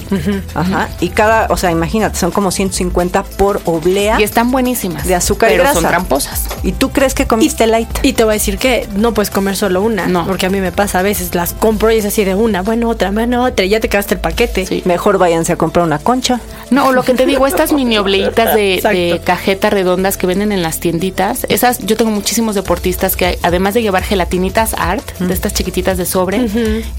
Ajá. 0.54 0.88
Y 1.00 1.10
cada, 1.10 1.46
o 1.50 1.56
sea, 1.56 1.70
imagínate, 1.70 2.18
son 2.18 2.30
como 2.30 2.50
150 2.50 3.22
por 3.22 3.60
oblea 3.64 4.20
Y 4.20 4.22
están 4.24 4.50
buenísimas. 4.50 5.06
de 5.06 5.14
azúcar 5.14 5.50
y 5.50 5.52
pero 5.52 5.64
grasa. 5.64 5.80
son 5.80 5.88
tramposas. 5.88 6.44
¿Y 6.62 6.72
tú 6.72 6.90
crees 6.90 7.14
que 7.14 7.26
comiste 7.26 7.66
light? 7.66 7.88
Y 8.02 8.12
te 8.14 8.24
voy 8.24 8.32
a 8.32 8.34
decir 8.34 8.58
que 8.58 8.88
no 8.96 9.14
puedes 9.14 9.30
comer 9.30 9.56
solo 9.56 9.82
una. 9.82 10.06
No. 10.06 10.26
Porque 10.26 10.46
a 10.46 10.50
mí 10.50 10.60
me 10.60 10.72
pasa 10.72 11.00
a 11.00 11.02
veces, 11.02 11.34
las 11.34 11.52
compro 11.52 11.90
y 11.90 11.98
es 11.98 12.04
así 12.04 12.24
de 12.24 12.34
una, 12.34 12.62
bueno, 12.62 12.88
otra, 12.88 13.10
bueno, 13.10 13.44
otra, 13.44 13.64
y 13.64 13.70
ya 13.70 13.80
te 13.80 13.88
quedaste 13.88 14.14
el 14.14 14.20
paquete. 14.20 14.66
Sí. 14.66 14.82
Mejor 14.84 15.18
váyanse 15.18 15.52
a 15.52 15.56
comprar 15.56 15.84
una 15.84 15.98
concha. 15.98 16.40
No, 16.70 16.92
lo 16.92 17.02
que 17.02 17.14
te 17.14 17.26
digo, 17.26 17.46
estas 17.46 17.72
mini 17.72 17.98
obleitas 17.98 18.54
de, 18.54 18.80
de, 18.82 19.20
cajeta 19.24 19.70
redondas 19.70 20.16
que 20.16 20.26
venden 20.26 20.52
en 20.52 20.62
las 20.62 20.80
tienditas, 20.80 21.46
esas, 21.48 21.78
yo 21.80 21.96
tengo 21.96 22.10
muchísimos 22.10 22.54
deportistas 22.78 23.16
que 23.16 23.38
además 23.42 23.74
de 23.74 23.82
llevar 23.82 24.04
gelatinitas 24.04 24.74
art, 24.74 25.18
de 25.18 25.34
estas 25.34 25.52
chiquititas 25.52 25.98
de 25.98 26.06
sobre, 26.06 26.48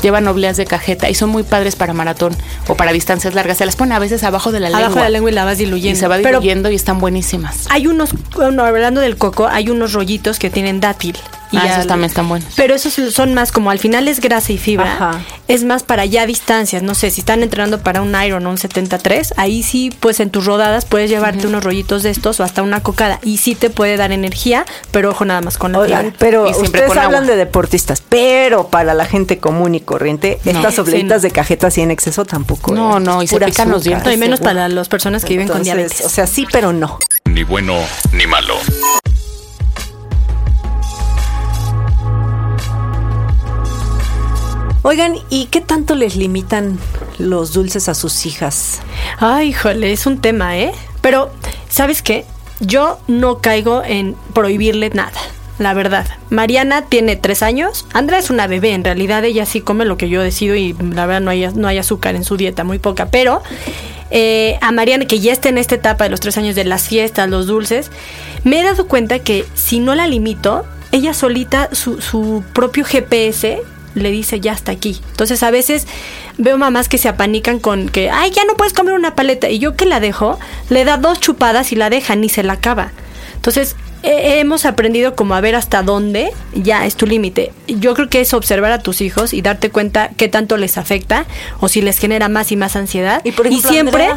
llevan 0.01 0.27
obleas 0.27 0.57
de 0.57 0.65
cajeta 0.65 1.09
y 1.09 1.15
son 1.15 1.29
muy 1.29 1.43
padres 1.43 1.75
para 1.75 1.93
maratón 1.93 2.35
o 2.67 2.75
para 2.75 2.91
distancias 2.91 3.33
largas. 3.33 3.57
Se 3.57 3.65
las 3.65 3.77
ponen 3.77 3.93
a 3.93 3.99
veces 3.99 4.23
abajo 4.23 4.51
de 4.51 4.59
la 4.59 4.69
lengua. 4.69 4.85
Abajo 4.87 4.95
de 4.99 5.03
la 5.03 5.09
lengua 5.09 5.31
y 5.31 5.33
la 5.33 5.45
vas 5.45 5.57
diluyendo. 5.57 5.97
Y 5.97 5.99
se 5.99 6.07
va 6.07 6.17
diluyendo 6.17 6.69
y 6.69 6.75
están 6.75 6.99
buenísimas. 6.99 7.67
Hay 7.69 7.87
unos, 7.87 8.13
bueno, 8.35 8.63
hablando 8.65 8.99
del 8.99 9.15
coco, 9.15 9.47
hay 9.47 9.69
unos 9.69 9.93
rollitos 9.93 10.37
que 10.37 10.49
tienen 10.49 10.81
dátil. 10.81 11.15
Y 11.51 11.57
ah, 11.57 11.65
esos 11.65 11.87
también 11.87 12.09
están 12.09 12.29
buenos. 12.29 12.53
Pero 12.55 12.75
esos 12.75 12.93
son 13.13 13.33
más 13.33 13.51
como 13.51 13.71
al 13.71 13.79
final 13.79 14.07
es 14.07 14.19
grasa 14.19 14.53
y 14.53 14.57
fibra. 14.57 15.23
Es 15.47 15.63
más 15.63 15.83
para 15.83 16.05
ya 16.05 16.25
distancias. 16.25 16.83
No 16.83 16.93
sé, 16.93 17.09
si 17.09 17.21
están 17.21 17.41
entrenando 17.41 17.79
para 17.79 18.01
un 18.01 18.15
Iron 18.21 18.45
o 18.45 18.49
un 18.51 18.57
73, 18.57 19.33
ahí 19.37 19.63
sí, 19.63 19.91
pues 19.99 20.19
en 20.19 20.29
tus 20.29 20.45
rodadas 20.45 20.85
puedes 20.85 21.09
llevarte 21.09 21.47
unos 21.47 21.63
rollitos 21.63 22.03
de 22.03 22.11
estos 22.11 22.39
o 22.39 22.43
hasta 22.43 22.61
una 22.61 22.81
cocada. 22.81 23.19
Y 23.23 23.37
sí 23.37 23.55
te 23.55 23.69
puede 23.69 23.97
dar 23.97 24.11
energía, 24.11 24.65
pero 24.91 25.09
ojo 25.09 25.25
nada 25.25 25.41
más 25.41 25.57
con 25.57 25.71
la 25.71 25.79
Oigan, 25.79 26.13
Pero 26.19 26.49
ustedes 26.49 26.95
hablan 26.95 27.25
de 27.25 27.35
deportistas, 27.35 28.03
pero 28.07 28.67
para 28.67 28.93
la 28.93 29.05
gente 29.05 29.39
común 29.39 29.73
y 29.75 29.79
corriente, 29.79 30.39
estas 30.45 30.77
obleitas 30.77 31.21
de 31.21 31.31
cajeta 31.31 31.67
así 31.67 31.81
en 31.81 31.91
exceso 31.91 32.25
tampoco. 32.25 32.73
No, 32.73 32.97
¿eh? 32.97 32.99
no, 32.99 33.23
y 33.23 33.27
se 33.27 33.39
pican 33.39 33.69
los 33.69 33.83
dientes. 33.83 34.13
y 34.13 34.17
menos 34.17 34.39
para 34.39 34.69
las 34.69 34.87
personas 34.87 35.25
que 35.25 35.33
viven 35.33 35.47
con 35.47 35.63
diabetes. 35.63 36.01
O 36.05 36.09
sea, 36.09 36.27
sí, 36.27 36.45
pero 36.51 36.73
no. 36.73 36.99
Ni 37.25 37.43
bueno 37.43 37.75
ni 38.11 38.27
malo. 38.27 38.55
Oigan, 44.81 45.15
¿y 45.29 45.47
qué 45.47 45.59
tanto 45.59 45.93
les 45.93 46.15
limitan 46.15 46.79
los 47.17 47.51
dulces 47.51 47.89
a 47.89 47.93
sus 47.93 48.25
hijas? 48.25 48.79
Ay, 49.17 49.49
híjole, 49.49 49.91
es 49.91 50.05
un 50.05 50.21
tema, 50.21 50.57
¿eh? 50.57 50.71
Pero, 51.01 51.31
¿sabes 51.69 52.01
qué? 52.01 52.25
Yo 52.61 52.97
no 53.07 53.39
caigo 53.39 53.83
en 53.83 54.15
prohibirle 54.33 54.89
nada. 54.91 55.19
La 55.57 55.73
verdad, 55.73 56.07
Mariana 56.29 56.85
tiene 56.85 57.17
tres 57.17 57.43
años. 57.43 57.85
Andrea 57.91 58.19
es 58.19 58.29
una 58.29 58.47
bebé, 58.47 58.73
en 58.73 58.85
realidad 58.85 59.25
ella 59.25 59.45
sí 59.45 59.59
come 59.59 59.83
lo 59.83 59.97
que 59.97 60.07
yo 60.07 60.21
decido 60.21 60.55
y 60.55 60.71
la 60.71 61.05
verdad 61.05 61.21
no 61.21 61.31
hay, 61.31 61.45
no 61.53 61.67
hay 61.67 61.77
azúcar 61.77 62.15
en 62.15 62.23
su 62.23 62.37
dieta, 62.37 62.63
muy 62.63 62.79
poca. 62.79 63.07
Pero 63.07 63.41
eh, 64.11 64.57
a 64.61 64.71
Mariana, 64.71 65.05
que 65.05 65.19
ya 65.19 65.33
está 65.33 65.49
en 65.49 65.57
esta 65.57 65.75
etapa 65.75 66.05
de 66.05 66.09
los 66.09 66.21
tres 66.21 66.37
años 66.37 66.55
de 66.55 66.63
las 66.63 66.87
fiestas, 66.87 67.29
los 67.29 67.47
dulces, 67.47 67.91
me 68.45 68.61
he 68.61 68.63
dado 68.63 68.87
cuenta 68.87 69.19
que 69.19 69.45
si 69.55 69.81
no 69.81 69.93
la 69.93 70.07
limito, 70.07 70.65
ella 70.93 71.13
solita, 71.13 71.67
su, 71.73 71.99
su 71.99 72.45
propio 72.53 72.85
GPS 72.85 73.61
le 73.95 74.11
dice 74.11 74.39
ya 74.39 74.53
hasta 74.53 74.71
aquí. 74.71 75.01
Entonces 75.11 75.43
a 75.43 75.51
veces 75.51 75.87
veo 76.37 76.57
mamás 76.57 76.89
que 76.89 76.97
se 76.97 77.09
apanican 77.09 77.59
con 77.59 77.89
que, 77.89 78.09
ay, 78.09 78.31
ya 78.31 78.45
no 78.45 78.55
puedes 78.55 78.73
comer 78.73 78.93
una 78.93 79.15
paleta. 79.15 79.49
Y 79.49 79.59
yo 79.59 79.75
que 79.75 79.85
la 79.85 79.99
dejo, 79.99 80.39
le 80.69 80.85
da 80.85 80.97
dos 80.97 81.19
chupadas 81.19 81.71
y 81.71 81.75
la 81.75 81.89
deja, 81.89 82.15
ni 82.15 82.29
se 82.29 82.43
la 82.43 82.53
acaba. 82.53 82.91
Entonces 83.35 83.75
hemos 84.01 84.65
aprendido 84.65 85.15
como 85.15 85.35
a 85.35 85.41
ver 85.41 85.55
hasta 85.55 85.83
dónde 85.83 86.31
ya 86.53 86.85
es 86.85 86.95
tu 86.95 87.05
límite. 87.05 87.51
Yo 87.67 87.93
creo 87.93 88.09
que 88.09 88.21
es 88.21 88.33
observar 88.33 88.71
a 88.71 88.79
tus 88.79 89.01
hijos 89.01 89.33
y 89.33 89.41
darte 89.41 89.69
cuenta 89.69 90.11
qué 90.15 90.27
tanto 90.29 90.55
les 90.57 90.77
afecta 90.77 91.25
o 91.59 91.67
si 91.67 91.81
les 91.81 91.97
genera 91.97 92.29
más 92.29 92.51
y 92.51 92.55
más 92.55 92.75
ansiedad. 92.75 93.21
Y, 93.23 93.31
por 93.31 93.47
ejemplo, 93.47 93.69
siempre... 93.69 94.09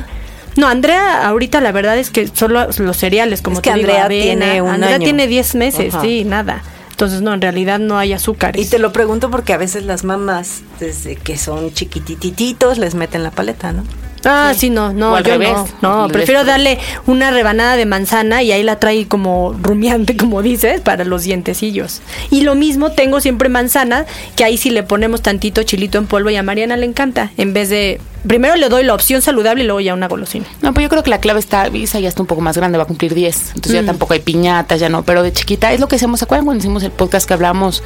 No, 0.55 0.69
Andrea, 0.69 1.27
ahorita 1.27 1.63
la 1.63 1.73
verdad 1.73 1.97
es 1.97 2.11
que 2.11 2.29
solo 2.29 2.69
los 2.77 2.97
cereales, 2.99 3.41
como 3.41 3.63
que 3.63 3.71
Andrea 3.71 4.07
tiene 4.07 4.61
un 4.61 4.69
Andrea 4.69 4.99
tiene 4.99 5.27
10 5.27 5.55
meses, 5.55 5.95
sí, 6.03 6.25
nada. 6.25 6.63
Entonces, 7.03 7.23
no, 7.23 7.35
en 7.35 7.41
realidad 7.41 7.81
no 7.81 7.99
hay 7.99 8.13
azúcar. 8.13 8.57
Y 8.57 8.65
te 8.65 8.79
lo 8.79 8.93
pregunto 8.93 9.29
porque 9.29 9.53
a 9.53 9.57
veces 9.57 9.85
las 9.85 10.05
mamás, 10.05 10.63
desde 10.79 11.17
que 11.17 11.37
son 11.37 11.73
chiquitititos, 11.73 12.79
les 12.79 12.95
meten 12.95 13.25
la 13.25 13.33
paleta, 13.33 13.73
¿no? 13.73 13.83
Ah, 14.25 14.53
sí, 14.57 14.71
no, 14.71 14.93
no, 14.93 15.21
yo 15.21 15.37
no, 15.37 15.67
no, 15.81 16.07
prefiero 16.07 16.45
darle 16.45 16.79
una 17.09 17.33
rebanada 17.33 17.75
de 17.75 17.87
manzana 17.87 18.45
y 18.45 18.53
ahí 18.53 18.63
la 18.63 18.79
trae 18.79 19.09
como 19.09 19.53
rumiante, 19.61 20.17
como 20.17 20.43
dices, 20.43 20.81
para 20.81 21.05
los 21.05 21.25
dientecillos. 21.25 22.03
Y 22.31 22.43
lo 22.43 22.55
mismo 22.55 22.93
tengo 22.93 23.21
siempre 23.21 23.49
manzana, 23.49 24.07
que 24.37 24.45
ahí 24.45 24.57
sí 24.57 24.71
le 24.71 24.85
ponemos 24.85 25.23
tantito 25.23 25.65
chilito 25.65 25.99
en 25.99 26.07
polvo 26.07 26.31
y 26.31 26.37
a 26.37 26.45
Mariana 26.45 26.77
le 26.77 26.87
encanta, 26.87 27.33
en 27.37 27.53
vez 27.53 27.69
de 27.69 28.01
primero 28.27 28.57
le 28.57 28.69
doy 28.69 28.85
la 28.85 28.95
opción 28.95 29.23
saludable 29.23 29.65
y 29.65 29.67
luego 29.67 29.81
ya 29.81 29.95
una 29.95 30.09
golosina. 30.09 30.47
No, 30.61 30.73
pues 30.73 30.85
yo 30.85 30.89
creo 30.89 31.03
que 31.03 31.11
la 31.11 31.21
clave 31.21 31.41
está, 31.41 31.69
Visa 31.69 32.01
ya 32.01 32.09
está 32.09 32.23
un 32.23 32.27
poco 32.27 32.41
más 32.41 32.57
grande, 32.57 32.79
va 32.79 32.85
a 32.85 32.87
cumplir 32.87 33.15
10, 33.15 33.49
entonces 33.55 33.73
ya 33.73 33.83
mm. 33.83 33.87
tampoco 33.87 34.15
hay 34.15 34.21
piñatas, 34.21 34.81
ya 34.81 34.89
no, 34.89 35.03
pero 35.03 35.23
de 35.23 35.33
chiquita 35.33 35.73
es 35.73 35.81
lo 35.81 35.89
que 35.89 35.97
hacemos, 35.97 36.21
¿se 36.21 36.25
acuerdan 36.25 36.45
cuando 36.45 36.61
hicimos 36.61 36.83
el 36.83 36.91
podcast 36.91 37.27
que 37.27 37.35
hablamos 37.35 37.83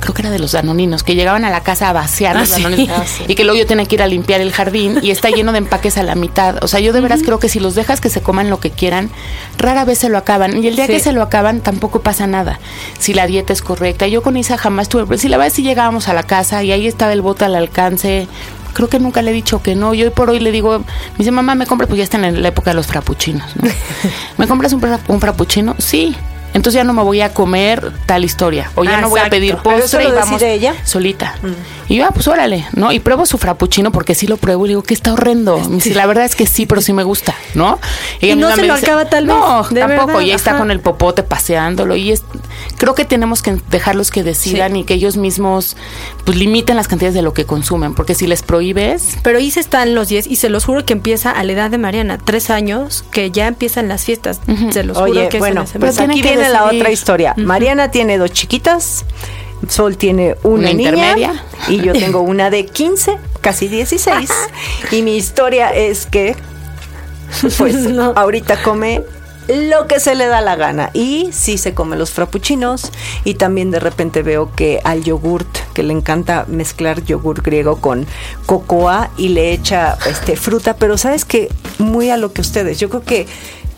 creo 0.00 0.14
que 0.14 0.22
era 0.22 0.30
de 0.30 0.38
los 0.38 0.52
danoninos, 0.52 1.02
que 1.02 1.14
llegaban 1.14 1.44
a 1.44 1.50
la 1.50 1.62
casa 1.62 1.88
a 1.88 1.92
vaciar 1.92 2.36
los 2.36 2.52
ah, 2.52 2.54
danoninos 2.54 2.98
ah, 2.98 3.24
y 3.26 3.34
que 3.34 3.44
luego 3.44 3.58
yo 3.58 3.66
tenía 3.66 3.84
que 3.86 3.96
ir 3.96 4.02
a 4.02 4.06
limpiar 4.06 4.40
el 4.40 4.52
jardín 4.52 4.98
y 5.02 5.10
está 5.10 5.30
lleno 5.30 5.52
de 5.52 5.58
empaques 5.58 5.98
a 5.98 6.02
la 6.02 6.14
mitad. 6.14 6.62
O 6.62 6.68
sea, 6.68 6.80
yo 6.80 6.92
de 6.92 7.00
veras 7.00 7.22
creo 7.22 7.38
que 7.38 7.48
si 7.48 7.60
los 7.60 7.74
dejas 7.74 8.00
que 8.00 8.10
se 8.10 8.20
coman 8.20 8.50
lo 8.50 8.60
que 8.60 8.70
quieran, 8.70 9.10
rara 9.58 9.84
vez 9.84 9.98
se 9.98 10.08
lo 10.08 10.18
acaban. 10.18 10.62
Y 10.62 10.66
el 10.68 10.76
día 10.76 10.86
que 10.86 11.00
se 11.00 11.12
lo 11.12 11.22
acaban 11.22 11.60
tampoco 11.60 12.00
pasa 12.00 12.26
nada. 12.26 12.60
Si 12.98 13.14
la 13.14 13.26
dieta 13.26 13.52
es 13.52 13.62
correcta. 13.62 14.06
Yo 14.06 14.22
con 14.22 14.36
Isa 14.36 14.56
jamás 14.56 14.88
tuve... 14.88 15.18
Si 15.18 15.28
la 15.28 15.36
verdad 15.36 15.52
si 15.52 15.62
llegábamos 15.62 16.08
a 16.08 16.14
la 16.14 16.22
casa 16.22 16.62
y 16.62 16.72
ahí 16.72 16.86
estaba 16.86 17.12
el 17.12 17.22
bote 17.22 17.44
al 17.44 17.54
alcance, 17.54 18.28
creo 18.72 18.88
que 18.88 18.98
nunca 18.98 19.22
le 19.22 19.30
he 19.30 19.34
dicho 19.34 19.62
que 19.62 19.74
no. 19.74 19.94
Yo 19.94 20.06
hoy 20.06 20.10
por 20.10 20.30
hoy 20.30 20.40
le 20.40 20.50
digo, 20.50 20.78
me 20.78 21.18
dice, 21.18 21.30
mamá, 21.30 21.54
¿me 21.54 21.66
compras? 21.66 21.88
Pues 21.88 21.98
ya 21.98 22.04
está 22.04 22.16
en 22.16 22.42
la 22.42 22.48
época 22.48 22.70
de 22.70 22.74
los 22.74 22.86
frappuccinos, 22.86 23.56
¿no? 23.56 23.68
¿Me 24.38 24.46
compras 24.46 24.72
un, 24.72 24.82
un 25.08 25.20
frappuccino? 25.20 25.74
Sí 25.78 26.16
entonces 26.54 26.78
ya 26.78 26.84
no 26.84 26.92
me 26.92 27.02
voy 27.02 27.20
a 27.20 27.32
comer 27.32 27.92
tal 28.06 28.24
historia 28.24 28.70
o 28.74 28.82
ya 28.82 28.98
ah, 28.98 29.00
no 29.00 29.10
voy 29.10 29.20
a 29.20 29.28
pedir 29.28 29.56
postre 29.56 30.08
y 30.08 30.10
vamos 30.10 30.40
ella? 30.42 30.74
solita. 30.84 31.36
Mm. 31.42 31.92
Y 31.92 31.96
yo, 31.96 32.06
ah, 32.06 32.10
pues 32.12 32.26
órale, 32.26 32.66
¿no? 32.72 32.90
Y 32.90 33.00
pruebo 33.00 33.26
su 33.26 33.38
frappuccino 33.38 33.92
porque 33.92 34.14
sí 34.14 34.26
lo 34.26 34.38
pruebo 34.38 34.66
y 34.66 34.70
digo 34.70 34.82
que 34.82 34.94
está 34.94 35.12
horrendo. 35.12 35.60
la 35.94 36.06
verdad 36.06 36.24
es 36.24 36.34
que 36.34 36.46
sí, 36.46 36.66
pero 36.66 36.80
sí 36.80 36.92
me 36.92 37.04
gusta, 37.04 37.34
¿no? 37.54 37.78
Y, 38.20 38.34
no 38.34 38.54
se 38.54 38.66
lo 38.66 38.74
acaba 38.74 39.08
tal 39.08 39.26
vez. 39.26 39.36
No, 39.36 39.62
tampoco. 39.64 40.20
y 40.20 40.30
está 40.30 40.58
con 40.58 40.70
el 40.70 40.80
popote 40.80 41.22
paseándolo 41.22 41.96
y 41.96 42.12
es 42.12 42.24
creo 42.78 42.94
que 42.94 43.04
tenemos 43.04 43.42
que 43.42 43.58
dejarlos 43.70 44.10
que 44.10 44.22
decidan 44.22 44.76
y 44.76 44.84
que 44.84 44.94
ellos 44.94 45.16
mismos 45.16 45.76
pues 46.28 46.36
limiten 46.36 46.76
las 46.76 46.88
cantidades 46.88 47.14
de 47.14 47.22
lo 47.22 47.32
que 47.32 47.46
consumen, 47.46 47.94
porque 47.94 48.14
si 48.14 48.26
les 48.26 48.42
prohíbes... 48.42 49.16
Pero 49.22 49.38
ahí 49.38 49.50
se 49.50 49.60
están 49.60 49.94
los 49.94 50.08
10 50.08 50.26
y 50.26 50.36
se 50.36 50.50
los 50.50 50.66
juro 50.66 50.84
que 50.84 50.92
empieza 50.92 51.30
a 51.30 51.42
la 51.42 51.52
edad 51.52 51.70
de 51.70 51.78
Mariana, 51.78 52.18
tres 52.18 52.50
años, 52.50 53.02
que 53.10 53.30
ya 53.30 53.46
empiezan 53.46 53.88
las 53.88 54.04
fiestas. 54.04 54.42
Se 54.70 54.84
los 54.84 54.98
juro 54.98 55.26
que 55.30 55.38
bueno, 55.38 55.64
pues 55.80 55.98
aquí 55.98 56.20
viene 56.20 56.50
la 56.50 56.66
otra 56.66 56.90
historia. 56.90 57.32
Mariana 57.38 57.90
tiene 57.90 58.18
dos 58.18 58.30
chiquitas. 58.30 59.06
Sol 59.70 59.96
tiene 59.96 60.36
una, 60.42 60.70
intermedia 60.70 61.42
y 61.66 61.78
yo 61.78 61.92
tengo 61.94 62.20
una 62.20 62.50
de 62.50 62.66
15, 62.66 63.16
casi 63.40 63.68
16. 63.68 64.30
y 64.90 65.00
mi 65.00 65.16
historia 65.16 65.70
es 65.70 66.04
que 66.04 66.36
pues 67.56 67.74
ahorita 68.16 68.62
come 68.62 69.02
lo 69.48 69.86
que 69.86 69.98
se 69.98 70.14
le 70.14 70.26
da 70.26 70.40
la 70.40 70.56
gana. 70.56 70.90
Y 70.92 71.30
sí 71.32 71.58
se 71.58 71.74
come 71.74 71.96
los 71.96 72.10
frappuccinos. 72.10 72.92
Y 73.24 73.34
también 73.34 73.70
de 73.70 73.80
repente 73.80 74.22
veo 74.22 74.50
que 74.54 74.80
al 74.84 75.02
yogurt, 75.02 75.48
que 75.74 75.82
le 75.82 75.92
encanta 75.92 76.44
mezclar 76.48 77.04
yogurt 77.04 77.44
griego 77.44 77.80
con 77.80 78.06
cocoa 78.46 79.10
y 79.16 79.30
le 79.30 79.52
echa 79.52 79.96
este 80.06 80.36
fruta. 80.36 80.76
Pero 80.76 80.98
sabes 80.98 81.24
que 81.24 81.48
muy 81.78 82.10
a 82.10 82.16
lo 82.16 82.32
que 82.32 82.40
ustedes, 82.40 82.78
yo 82.78 82.88
creo 82.88 83.02
que 83.02 83.26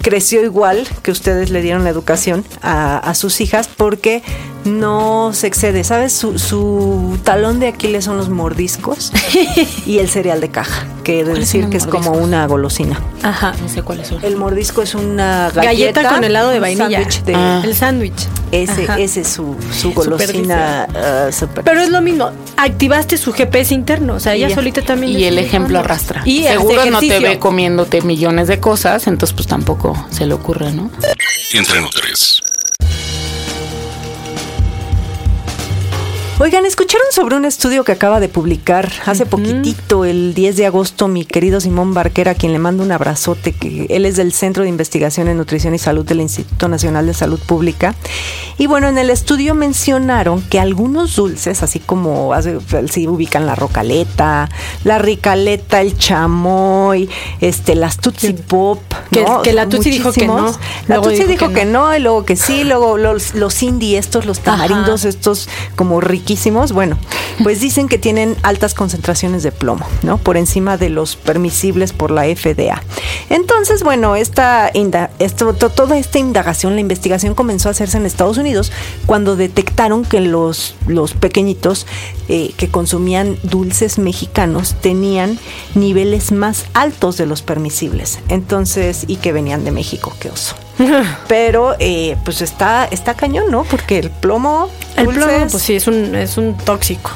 creció 0.02 0.42
igual 0.42 0.86
que 1.02 1.10
ustedes 1.10 1.50
le 1.50 1.62
dieron 1.62 1.84
la 1.84 1.90
educación 1.90 2.44
a, 2.62 3.12
sus 3.14 3.40
hijas 3.40 3.68
porque 3.68 4.22
no 4.64 5.32
se 5.32 5.46
excede. 5.46 5.84
¿Sabes? 5.84 6.12
Su, 6.12 7.18
talón 7.24 7.60
de 7.60 7.68
Aquiles 7.68 8.04
son 8.04 8.16
los 8.16 8.28
mordiscos 8.28 9.12
y 9.86 9.98
el 9.98 10.08
cereal 10.08 10.40
de 10.40 10.48
caja, 10.48 10.86
que 11.04 11.24
decir 11.24 11.68
que 11.68 11.76
es 11.76 11.86
como 11.86 12.12
una 12.12 12.46
golosina. 12.46 13.00
Ajá, 13.22 13.54
no 13.60 13.68
sé 13.68 13.82
cuáles 13.82 14.08
son. 14.08 14.24
El 14.24 14.36
mordisco 14.36 14.82
es 14.82 14.94
una 14.94 15.50
galleta, 15.54 16.08
con 16.08 16.24
helado 16.24 16.50
de 16.50 16.60
vainilla. 16.60 17.02
Ah. 17.34 17.62
El 17.64 17.74
sándwich. 17.74 18.28
Ese, 18.52 18.86
ese 18.98 19.20
es 19.20 19.28
su, 19.28 19.54
su 19.72 19.92
golosina. 19.92 20.86
Ah, 20.94 21.30
Pero 21.64 21.80
es 21.80 21.90
lo 21.90 22.00
mismo. 22.00 22.30
Activaste 22.56 23.16
su 23.16 23.32
GPS 23.32 23.74
interno. 23.74 24.14
O 24.14 24.20
sea, 24.20 24.34
ella 24.34 24.52
solita 24.52 24.82
también. 24.82 25.18
Y 25.18 25.24
el 25.24 25.38
ejemplo 25.38 25.78
arrastra. 25.78 26.22
Y 26.24 26.44
Seguro 26.44 26.86
no 26.86 27.00
te 27.00 27.20
ve 27.20 27.38
comiéndote 27.38 28.02
millones 28.02 28.48
de 28.48 28.58
cosas, 28.60 29.06
entonces 29.06 29.34
pues 29.34 29.46
tampoco 29.46 29.89
se 30.10 30.26
le 30.26 30.34
ocurre, 30.34 30.72
¿no? 30.72 30.90
Entre 31.52 31.80
tres. 31.90 32.40
Oigan, 36.42 36.64
¿escucharon 36.64 37.06
sobre 37.12 37.36
un 37.36 37.44
estudio 37.44 37.84
que 37.84 37.92
acaba 37.92 38.18
de 38.18 38.30
publicar 38.30 38.90
hace 39.04 39.26
poquitito, 39.26 40.06
el 40.06 40.32
10 40.32 40.56
de 40.56 40.64
agosto, 40.64 41.06
mi 41.06 41.26
querido 41.26 41.60
Simón 41.60 41.92
Barquera, 41.92 42.30
a 42.30 42.34
quien 42.34 42.52
le 42.52 42.58
mando 42.58 42.82
un 42.82 42.90
abrazote, 42.92 43.52
que 43.52 43.84
él 43.90 44.06
es 44.06 44.16
del 44.16 44.32
Centro 44.32 44.62
de 44.62 44.70
Investigación 44.70 45.28
en 45.28 45.36
Nutrición 45.36 45.74
y 45.74 45.78
Salud 45.78 46.02
del 46.02 46.22
Instituto 46.22 46.66
Nacional 46.66 47.04
de 47.04 47.12
Salud 47.12 47.38
Pública. 47.40 47.94
Y 48.56 48.68
bueno, 48.68 48.88
en 48.88 48.96
el 48.96 49.10
estudio 49.10 49.54
mencionaron 49.54 50.40
que 50.40 50.58
algunos 50.58 51.14
dulces, 51.14 51.62
así 51.62 51.78
como 51.78 52.32
si 52.90 53.06
ubican 53.06 53.44
la 53.44 53.54
rocaleta, 53.54 54.48
la 54.84 54.98
ricaleta, 54.98 55.82
el 55.82 55.98
chamoy, 55.98 57.10
este, 57.42 57.74
las 57.74 57.98
Tutsi 57.98 58.32
Pop. 58.32 58.80
Que, 59.10 59.52
la 59.52 59.68
Tutsi 59.68 59.90
dijo 59.90 60.10
que 60.10 60.26
no. 60.26 60.54
La 60.88 61.02
Tutsi 61.02 61.24
dijo, 61.24 61.50
que, 61.50 61.66
no. 61.66 61.94
y 61.94 62.00
luego 62.00 62.24
que 62.24 62.36
sí, 62.36 62.64
luego 62.64 62.96
los, 62.96 63.34
los 63.34 63.62
indie, 63.62 63.98
estos, 63.98 64.24
los 64.24 64.40
tamarindos, 64.40 65.04
estos 65.04 65.46
como 65.76 66.00
riquísimos 66.00 66.29
bueno, 66.72 66.96
pues 67.42 67.60
dicen 67.60 67.88
que 67.88 67.98
tienen 67.98 68.36
altas 68.42 68.74
concentraciones 68.74 69.42
de 69.42 69.50
plomo, 69.50 69.86
¿no? 70.02 70.18
Por 70.18 70.36
encima 70.36 70.76
de 70.76 70.88
los 70.88 71.16
permisibles 71.16 71.92
por 71.92 72.10
la 72.10 72.22
FDA. 72.22 72.82
Entonces, 73.30 73.82
bueno, 73.82 74.14
esta 74.16 74.70
esto, 75.18 75.54
toda 75.54 75.98
esta 75.98 76.18
indagación, 76.18 76.74
la 76.74 76.80
investigación 76.80 77.34
comenzó 77.34 77.68
a 77.68 77.72
hacerse 77.72 77.96
en 77.96 78.06
Estados 78.06 78.38
Unidos 78.38 78.70
cuando 79.06 79.36
detectaron 79.36 80.04
que 80.04 80.20
los, 80.20 80.74
los 80.86 81.14
pequeñitos 81.14 81.86
eh, 82.28 82.52
que 82.56 82.68
consumían 82.68 83.36
dulces 83.42 83.98
mexicanos 83.98 84.76
tenían 84.80 85.38
niveles 85.74 86.32
más 86.32 86.66
altos 86.74 87.16
de 87.16 87.26
los 87.26 87.42
permisibles. 87.42 88.20
Entonces, 88.28 89.04
y 89.08 89.16
que 89.16 89.32
venían 89.32 89.64
de 89.64 89.72
México, 89.72 90.14
qué 90.20 90.30
oso. 90.30 90.54
Pero 91.28 91.74
eh, 91.78 92.16
pues 92.24 92.40
está, 92.40 92.84
está 92.86 93.14
cañón, 93.14 93.50
¿no? 93.50 93.64
Porque 93.64 93.98
el 93.98 94.10
plomo. 94.10 94.70
El 95.00 95.08
plomo, 95.08 95.46
pues 95.50 95.62
sí, 95.62 95.76
es 95.76 95.86
un, 95.86 96.14
es 96.14 96.36
un 96.36 96.56
tóxico. 96.56 97.10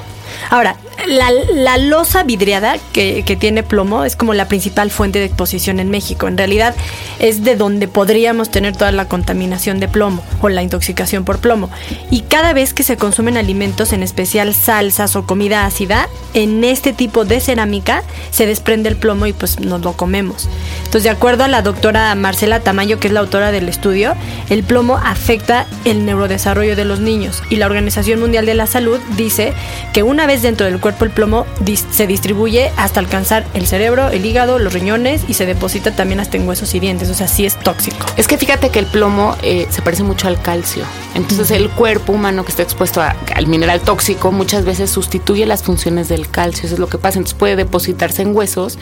Ahora, 0.50 0.76
la, 1.07 1.79
losa 1.79 2.23
vidriada 2.23 2.77
que, 2.93 3.23
tiene 3.39 3.63
plomo 3.63 4.05
es 4.05 4.17
como 4.17 4.35
la 4.35 4.49
principal 4.49 4.91
fuente 4.91 5.19
de 5.19 5.27
exposición 5.27 5.81
en 5.81 5.91
México. 5.91 6.29
En 6.29 6.39
realidad 6.39 6.75
es 7.19 7.45
de 7.45 7.57
donde 7.57 7.89
podríamos 7.89 8.51
tener 8.51 8.77
toda 8.77 8.93
la 8.93 9.09
contaminación 9.09 9.81
de 9.81 9.89
plomo 9.89 10.23
o 10.41 10.49
la 10.49 10.63
intoxicación 10.63 11.25
por 11.25 11.39
plomo. 11.39 11.71
Y 12.11 12.23
cada 12.23 12.53
vez 12.53 12.75
que 12.75 12.83
se 12.83 12.97
consumen 12.97 13.37
alimentos, 13.37 13.93
en 13.93 14.03
especial 14.03 14.55
salsas 14.55 15.17
o 15.17 15.27
comida 15.27 15.67
ácida, 15.67 16.09
en 16.33 16.65
este 16.65 16.93
tipo 16.93 17.25
de 17.25 17.41
cerámica 17.41 18.03
se 18.31 18.47
desprende 18.47 18.89
el 18.89 18.97
plomo 18.97 19.27
y 19.27 19.33
pues 19.33 19.61
nos 19.61 19.83
lo 19.83 19.95
comemos. 19.95 20.49
Entonces, 20.79 21.05
de 21.05 21.11
acuerdo 21.11 21.45
a 21.45 21.49
la 21.49 21.63
doctora 21.63 22.15
Marcela 22.15 22.61
Tamayo, 22.61 22.99
que 23.01 23.09
es 23.09 23.13
la 23.13 23.21
autora 23.21 23.51
del 23.53 23.69
estudio, 23.69 24.15
el 24.49 24.63
plomo 24.63 24.97
afecta 24.97 25.67
el 25.85 26.07
neurodesarrollo 26.07 26.77
de 26.77 26.85
los 26.85 27.01
niños 27.01 27.43
y 27.51 27.57
la 27.57 27.67
Organización 27.67 28.21
Mundial 28.21 28.47
de 28.47 28.55
la 28.55 28.67
Salud 28.67 29.01
dice 29.17 29.53
que 29.93 30.03
una 30.03 30.27
vez 30.27 30.43
dentro 30.43 30.67
del 30.67 30.81
cuerpo 30.81 30.94
el 31.03 31.11
plomo 31.11 31.47
se 31.91 32.07
distribuye 32.07 32.71
hasta 32.77 33.01
alcanzar 33.01 33.47
el 33.55 33.67
cerebro, 33.67 34.09
el 34.09 34.25
hígado, 34.25 34.59
los 34.59 34.73
riñones 34.73 35.23
y 35.29 35.35
se 35.35 35.47
deposita 35.47 35.91
también 35.91 36.21
hasta 36.21 36.37
en 36.37 36.47
huesos 36.47 36.75
y 36.75 36.81
dientes. 36.81 37.11
O 37.11 37.15
sea, 37.15 37.29
sí 37.29 37.45
es 37.45 37.59
tóxico. 37.59 38.07
Es 38.17 38.29
que 38.29 38.39
fíjate 38.39 38.71
que 38.71 38.79
el 38.79 38.87
plomo 38.87 39.37
eh, 39.43 39.67
se 39.71 39.83
parece 39.83 40.03
mucho 40.03 40.29
al 40.29 40.41
calcio. 40.41 40.85
Entonces 41.15 41.51
el 41.51 41.71
cuerpo 41.71 42.13
humano 42.13 42.45
que 42.45 42.51
está 42.51 42.63
expuesto 42.63 43.03
al 43.03 43.47
mineral 43.47 43.81
tóxico 43.81 44.33
muchas 44.33 44.65
veces 44.65 44.91
sustituye 44.91 45.47
las 45.47 45.63
funciones 45.63 46.09
del 46.09 46.29
calcio. 46.29 46.67
Eso 46.67 46.75
es 46.75 46.81
lo 46.81 46.89
que 46.89 46.99
pasa. 46.99 47.19
Entonces 47.19 47.39
puede 47.39 47.57
depositarse 47.57 48.23
en 48.23 48.37
huesos 48.37 48.79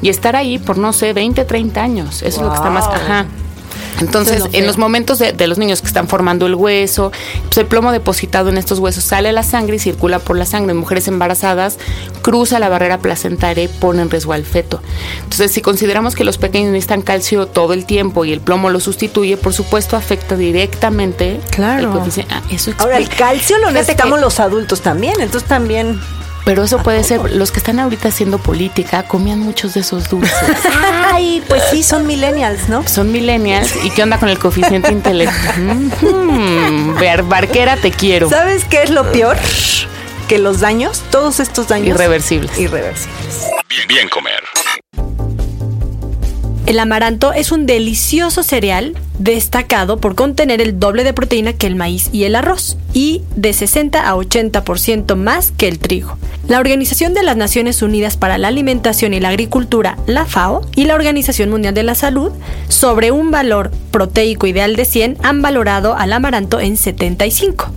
y 0.00 0.08
estar 0.08 0.36
ahí 0.36 0.58
por, 0.58 0.78
no 0.78 0.92
sé, 0.92 1.12
20, 1.12 1.44
30 1.44 1.82
años. 1.82 2.22
Eso 2.22 2.40
es 2.40 2.42
lo 2.42 2.50
que 2.50 2.56
está 2.56 2.70
más... 2.70 2.86
Ajá. 2.86 3.26
Entonces, 4.00 4.44
en 4.52 4.66
los 4.66 4.78
momentos 4.78 5.18
de, 5.18 5.46
los 5.46 5.58
niños 5.58 5.80
que 5.80 5.86
están 5.86 6.08
formando 6.08 6.46
el 6.46 6.54
hueso, 6.54 7.12
pues 7.44 7.58
el 7.58 7.66
plomo 7.66 7.92
depositado 7.92 8.48
en 8.48 8.58
estos 8.58 8.78
huesos 8.78 9.04
sale 9.04 9.28
a 9.28 9.32
la 9.32 9.42
sangre 9.42 9.76
y 9.76 9.78
circula 9.78 10.18
por 10.18 10.36
la 10.36 10.46
sangre. 10.46 10.72
En 10.72 10.78
mujeres 10.78 11.08
embarazadas 11.08 11.78
cruza 12.22 12.58
la 12.58 12.68
barrera 12.68 12.98
placentaria 12.98 13.64
y 13.64 13.68
pone 13.68 14.02
en 14.02 14.10
riesgo 14.10 14.32
al 14.32 14.44
feto. 14.44 14.80
Entonces, 15.22 15.52
si 15.52 15.60
consideramos 15.60 16.14
que 16.14 16.24
los 16.24 16.38
pequeños 16.38 16.70
necesitan 16.70 17.02
calcio 17.02 17.46
todo 17.46 17.72
el 17.72 17.84
tiempo 17.84 18.24
y 18.24 18.32
el 18.32 18.40
plomo 18.40 18.70
lo 18.70 18.80
sustituye, 18.80 19.36
por 19.36 19.52
supuesto 19.52 19.96
afecta 19.96 20.36
directamente 20.36 21.40
claro. 21.50 22.02
el 22.04 22.26
ah, 22.30 22.42
eso 22.50 22.72
Ahora, 22.78 22.98
el 22.98 23.08
calcio 23.08 23.58
lo 23.58 23.70
necesitamos 23.70 24.20
los 24.20 24.40
adultos 24.40 24.80
también, 24.80 25.14
entonces 25.20 25.48
también 25.48 26.00
pero 26.44 26.64
eso 26.64 26.82
puede 26.82 27.04
ser, 27.04 27.20
los 27.32 27.52
que 27.52 27.58
están 27.58 27.78
ahorita 27.78 28.08
haciendo 28.08 28.38
política 28.38 29.04
comían 29.04 29.38
muchos 29.38 29.74
de 29.74 29.80
esos 29.80 30.08
dulces. 30.08 30.34
Ay, 31.12 31.42
pues 31.48 31.62
sí, 31.70 31.82
son 31.82 32.06
millennials, 32.06 32.68
¿no? 32.68 32.86
Son 32.86 33.12
millennials. 33.12 33.72
¿Y 33.84 33.90
qué 33.90 34.02
onda 34.02 34.18
con 34.18 34.28
el 34.28 34.38
coeficiente 34.38 34.90
intelectual? 34.90 35.92
Mm, 36.00 37.28
barquera, 37.28 37.76
te 37.76 37.90
quiero. 37.90 38.28
¿Sabes 38.28 38.64
qué 38.64 38.82
es 38.82 38.90
lo 38.90 39.10
peor? 39.12 39.36
Que 40.28 40.38
los 40.38 40.60
daños, 40.60 41.02
todos 41.10 41.40
estos 41.40 41.68
daños. 41.68 41.94
Irreversibles. 41.94 42.58
Irreversibles. 42.58 43.46
Bien, 43.68 43.86
bien 43.88 44.08
comer. 44.08 44.42
El 46.72 46.78
amaranto 46.78 47.34
es 47.34 47.52
un 47.52 47.66
delicioso 47.66 48.42
cereal 48.42 48.94
destacado 49.18 49.98
por 49.98 50.14
contener 50.14 50.62
el 50.62 50.80
doble 50.80 51.04
de 51.04 51.12
proteína 51.12 51.52
que 51.52 51.66
el 51.66 51.76
maíz 51.76 52.08
y 52.12 52.24
el 52.24 52.34
arroz 52.34 52.78
y 52.94 53.20
de 53.36 53.52
60 53.52 54.08
a 54.08 54.14
80% 54.14 55.14
más 55.14 55.50
que 55.50 55.68
el 55.68 55.78
trigo. 55.78 56.16
La 56.48 56.60
Organización 56.60 57.12
de 57.12 57.24
las 57.24 57.36
Naciones 57.36 57.82
Unidas 57.82 58.16
para 58.16 58.38
la 58.38 58.48
Alimentación 58.48 59.12
y 59.12 59.20
la 59.20 59.28
Agricultura, 59.28 59.98
la 60.06 60.24
FAO, 60.24 60.62
y 60.74 60.86
la 60.86 60.94
Organización 60.94 61.50
Mundial 61.50 61.74
de 61.74 61.82
la 61.82 61.94
Salud, 61.94 62.32
sobre 62.68 63.10
un 63.10 63.30
valor 63.30 63.70
proteico 63.90 64.46
ideal 64.46 64.74
de 64.74 64.86
100, 64.86 65.18
han 65.22 65.42
valorado 65.42 65.94
al 65.94 66.10
amaranto 66.10 66.58
en 66.58 66.78
75. 66.78 67.70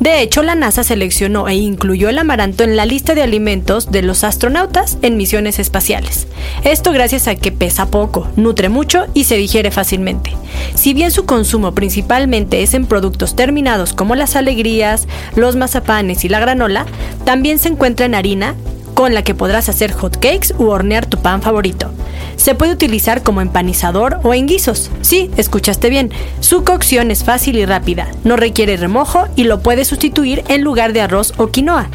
De 0.00 0.20
hecho, 0.20 0.42
la 0.42 0.54
NASA 0.54 0.82
seleccionó 0.82 1.48
e 1.48 1.54
incluyó 1.54 2.08
el 2.08 2.18
amaranto 2.18 2.64
en 2.64 2.76
la 2.76 2.86
lista 2.86 3.14
de 3.14 3.22
alimentos 3.22 3.92
de 3.92 4.02
los 4.02 4.24
astronautas 4.24 4.98
en 5.02 5.16
misiones 5.16 5.58
espaciales. 5.58 6.26
Esto 6.64 6.92
gracias 6.92 7.28
a 7.28 7.36
que 7.36 7.52
pesa 7.52 7.86
poco, 7.86 8.28
nutre 8.36 8.68
mucho 8.68 9.06
y 9.14 9.24
se 9.24 9.36
digiere 9.36 9.70
fácilmente. 9.70 10.32
Si 10.74 10.94
bien 10.94 11.10
su 11.10 11.24
consumo 11.24 11.72
principalmente 11.72 12.62
es 12.62 12.74
en 12.74 12.86
productos 12.86 13.36
terminados 13.36 13.92
como 13.92 14.14
las 14.14 14.36
alegrías, 14.36 15.06
los 15.36 15.56
mazapanes 15.56 16.24
y 16.24 16.28
la 16.28 16.40
granola, 16.40 16.86
también 17.24 17.58
se 17.58 17.68
encuentra 17.68 18.06
en 18.06 18.14
harina, 18.14 18.54
con 18.94 19.14
la 19.14 19.22
que 19.22 19.34
podrás 19.34 19.68
hacer 19.68 19.92
hot 19.92 20.18
cakes 20.18 20.54
u 20.58 20.68
hornear 20.68 21.06
tu 21.06 21.18
pan 21.18 21.42
favorito. 21.42 21.90
Se 22.36 22.54
puede 22.54 22.72
utilizar 22.72 23.22
como 23.22 23.40
empanizador 23.40 24.20
o 24.22 24.34
en 24.34 24.46
guisos. 24.46 24.90
Sí, 25.00 25.30
escuchaste 25.36 25.90
bien. 25.90 26.10
Su 26.40 26.64
cocción 26.64 27.10
es 27.10 27.24
fácil 27.24 27.56
y 27.56 27.64
rápida, 27.64 28.08
no 28.24 28.36
requiere 28.36 28.76
remojo 28.76 29.28
y 29.36 29.44
lo 29.44 29.60
puedes 29.60 29.88
sustituir 29.88 30.44
en 30.48 30.62
lugar 30.62 30.92
de 30.92 31.02
arroz 31.02 31.34
o 31.36 31.48
quinoa. 31.48 31.88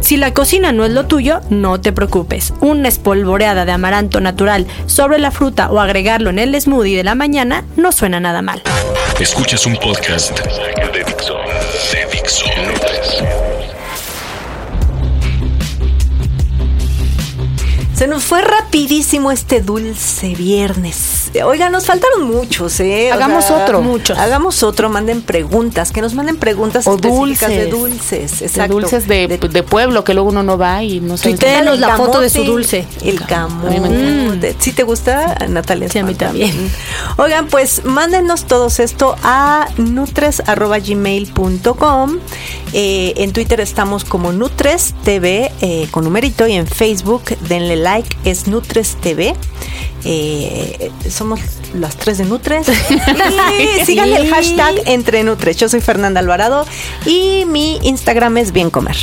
Si 0.00 0.16
la 0.16 0.32
cocina 0.32 0.72
no 0.72 0.84
es 0.84 0.92
lo 0.92 1.06
tuyo, 1.06 1.40
no 1.50 1.80
te 1.80 1.92
preocupes. 1.92 2.54
Una 2.60 2.88
espolvoreada 2.88 3.64
de 3.64 3.72
amaranto 3.72 4.20
natural 4.20 4.66
sobre 4.86 5.18
la 5.18 5.30
fruta 5.30 5.70
o 5.70 5.78
agregarlo 5.78 6.30
en 6.30 6.38
el 6.38 6.58
smoothie 6.60 6.96
de 6.96 7.04
la 7.04 7.14
mañana 7.14 7.64
no 7.76 7.92
suena 7.92 8.18
nada 8.18 8.42
mal. 8.42 8.62
Escuchas 9.20 9.66
un 9.66 9.76
podcast 9.76 10.40
de 10.40 11.04
Dixo. 11.04 11.36
Se 18.00 18.06
nos 18.06 18.24
fue 18.24 18.40
rapidísimo 18.40 19.30
este 19.30 19.60
dulce 19.60 20.34
viernes. 20.34 21.19
Oiga, 21.44 21.68
nos 21.70 21.86
faltaron 21.86 22.24
muchos, 22.24 22.80
¿eh? 22.80 23.12
hagamos 23.12 23.48
otro. 23.50 23.80
Muchos. 23.82 24.18
Hagamos 24.18 24.64
otro, 24.64 24.90
manden 24.90 25.22
preguntas, 25.22 25.92
que 25.92 26.00
nos 26.00 26.14
manden 26.14 26.36
preguntas 26.36 26.84
o 26.86 26.96
específicas 26.96 27.50
de 27.50 27.66
dulces. 27.66 28.42
Exacto. 28.42 28.74
De 28.74 28.80
dulces 28.80 29.06
de, 29.06 29.62
pueblo, 29.62 30.02
que 30.02 30.14
luego 30.14 30.30
uno 30.30 30.42
no 30.42 30.58
va 30.58 30.82
y 30.82 30.98
no 31.00 31.16
sabe. 31.16 31.36
Tuiteanos 31.36 31.78
la 31.78 31.96
foto 31.96 32.20
de 32.20 32.28
su 32.30 32.42
dulce. 32.44 32.86
El 33.04 33.24
camote. 33.24 34.56
¿Sí 34.58 34.72
te 34.72 34.82
gusta, 34.82 35.36
Natalia? 35.48 35.88
Sí, 35.88 36.00
a 36.00 36.04
mí 36.04 36.14
también. 36.14 36.70
Oigan, 37.16 37.46
pues 37.46 37.84
mándenos 37.84 38.44
todos 38.44 38.80
esto 38.80 39.14
a 39.22 39.68
nutres.gmail.com. 39.76 42.18
Eh, 42.72 43.14
en 43.16 43.32
Twitter 43.32 43.60
estamos 43.60 44.04
como 44.04 44.30
Nutres 44.32 44.94
TV 45.04 45.50
eh, 45.60 45.88
con 45.90 46.04
numerito 46.04 46.46
y 46.46 46.52
en 46.52 46.68
Facebook 46.68 47.22
denle 47.48 47.74
like 47.76 48.16
es 48.24 48.46
Nutres 48.46 48.96
TV. 49.00 49.34
Eh, 50.04 50.90
somos 51.08 51.40
las 51.74 51.96
tres 51.96 52.18
de 52.18 52.24
Nutres. 52.24 52.66
y 53.80 53.84
sigan 53.84 54.12
el 54.12 54.28
hashtag 54.28 54.74
entre 54.86 55.22
Nutres. 55.22 55.56
Yo 55.56 55.68
soy 55.68 55.80
Fernanda 55.80 56.20
Alvarado 56.20 56.66
y 57.06 57.44
mi 57.46 57.78
Instagram 57.82 58.38
es 58.38 58.52
Bien 58.52 58.70
Comer. 58.70 58.96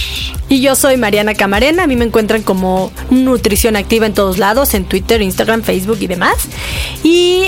Y 0.49 0.62
yo 0.62 0.75
soy 0.75 0.97
Mariana 0.97 1.33
Camarena. 1.33 1.83
A 1.83 1.88
mí 1.88 1.95
me 1.95 2.05
encuentran 2.05 2.41
como 2.41 2.91
Nutrición 3.10 3.75
Activa 3.75 4.05
en 4.05 4.13
todos 4.13 4.38
lados, 4.38 4.73
en 4.73 4.86
Twitter, 4.86 5.21
Instagram, 5.21 5.62
Facebook 5.62 5.97
y 6.01 6.07
demás. 6.07 6.36
Y 7.03 7.45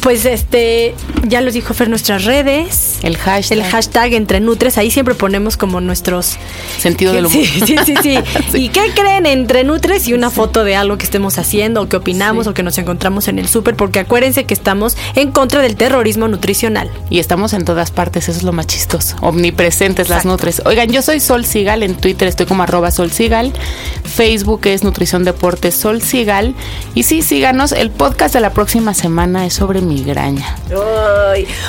pues 0.00 0.24
este, 0.24 0.94
ya 1.26 1.40
los 1.40 1.54
dijo 1.54 1.74
Fer 1.74 1.88
nuestras 1.88 2.24
redes. 2.24 2.98
El 3.02 3.16
hashtag. 3.16 3.58
El 3.58 3.64
hashtag 3.64 4.14
entre 4.14 4.40
Nutres. 4.40 4.78
Ahí 4.78 4.90
siempre 4.90 5.14
ponemos 5.14 5.56
como 5.56 5.80
nuestros. 5.80 6.36
Sentido 6.78 7.12
del 7.12 7.26
humor. 7.26 7.44
Sí, 7.44 7.76
sí, 7.84 7.94
sí, 8.02 8.18
¿Y 8.54 8.68
qué 8.70 8.90
creen 8.94 9.26
entre 9.26 9.64
Nutres 9.64 10.08
y 10.08 10.14
una 10.14 10.30
foto 10.30 10.64
de 10.64 10.76
algo 10.76 10.96
que 10.96 11.04
estemos 11.04 11.38
haciendo, 11.38 11.82
o 11.82 11.88
que 11.88 11.96
opinamos, 11.96 12.46
o 12.46 12.54
que 12.54 12.62
nos 12.62 12.78
encontramos 12.78 13.28
en 13.28 13.38
el 13.38 13.48
súper? 13.48 13.76
Porque 13.76 13.98
acuérdense 13.98 14.44
que 14.44 14.54
estamos 14.54 14.96
en 15.14 15.30
contra 15.30 15.60
del 15.60 15.76
terrorismo 15.76 16.26
nutricional. 16.28 16.90
Y 17.10 17.18
estamos 17.18 17.52
en 17.52 17.64
todas 17.64 17.90
partes, 17.90 18.28
eso 18.28 18.38
es 18.38 18.44
lo 18.44 18.52
más 18.52 18.66
chistoso. 18.66 19.16
Omnipresentes 19.20 20.08
las 20.08 20.24
Nutres. 20.24 20.62
Oigan, 20.64 20.90
yo 20.90 21.02
soy 21.02 21.20
Sol 21.20 21.44
Sigal, 21.44 21.82
en 21.82 21.96
Twitter 21.96 22.28
estoy 22.28 22.46
como 22.46 22.62
arroba 22.62 22.90
Sol 22.90 23.10
Sigal. 23.10 23.52
Facebook 24.04 24.62
es 24.64 24.84
Nutrición 24.84 25.24
Deportes 25.24 25.74
Sol 25.74 26.00
Sigal. 26.00 26.54
Y 26.94 27.02
sí, 27.02 27.22
síganos. 27.22 27.72
El 27.72 27.90
podcast 27.90 28.34
de 28.34 28.40
la 28.40 28.50
próxima 28.50 28.94
semana 28.94 29.44
es 29.46 29.54
sobre 29.54 29.81
migraña. 29.82 30.56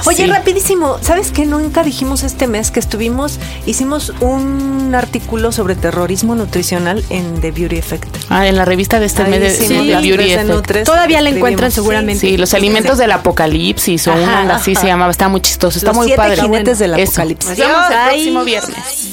Oye, 0.05 0.27
rapidísimo, 0.27 0.97
¿sabes 1.01 1.31
qué? 1.31 1.45
Nunca 1.45 1.83
dijimos 1.83 2.23
este 2.23 2.47
mes 2.47 2.71
que 2.71 2.79
estuvimos, 2.79 3.39
hicimos 3.65 4.13
un 4.19 4.93
artículo 4.95 5.51
sobre 5.51 5.75
terrorismo 5.75 6.35
nutricional 6.35 7.03
en 7.09 7.41
The 7.41 7.51
Beauty 7.51 7.77
Effect. 7.77 8.15
Ah, 8.29 8.47
en 8.47 8.55
la 8.55 8.65
revista 8.65 8.99
de 8.99 9.05
este 9.05 9.23
mes 9.25 9.59
de, 9.59 9.77
Beauty 10.01 10.31
Effect. 10.31 10.85
Todavía 10.85 11.21
la 11.21 11.29
encuentran 11.29 11.71
seguramente. 11.71 12.27
Sí, 12.27 12.37
los 12.37 12.53
alimentos 12.53 12.97
del 12.97 13.11
apocalipsis 13.11 14.07
o 14.07 14.13
una 14.13 14.55
así 14.55 14.75
se 14.75 14.87
llamaba, 14.87 15.11
está 15.11 15.27
muy 15.27 15.41
chistoso, 15.41 15.77
está 15.77 15.93
muy 15.93 16.13
padre. 16.13 16.41
jinetes 16.41 16.79
del 16.79 16.93
apocalipsis. 16.93 17.49
Nos 17.49 17.57
vemos 17.57 17.83
el 17.89 18.09
próximo 18.09 18.43
viernes. 18.43 19.12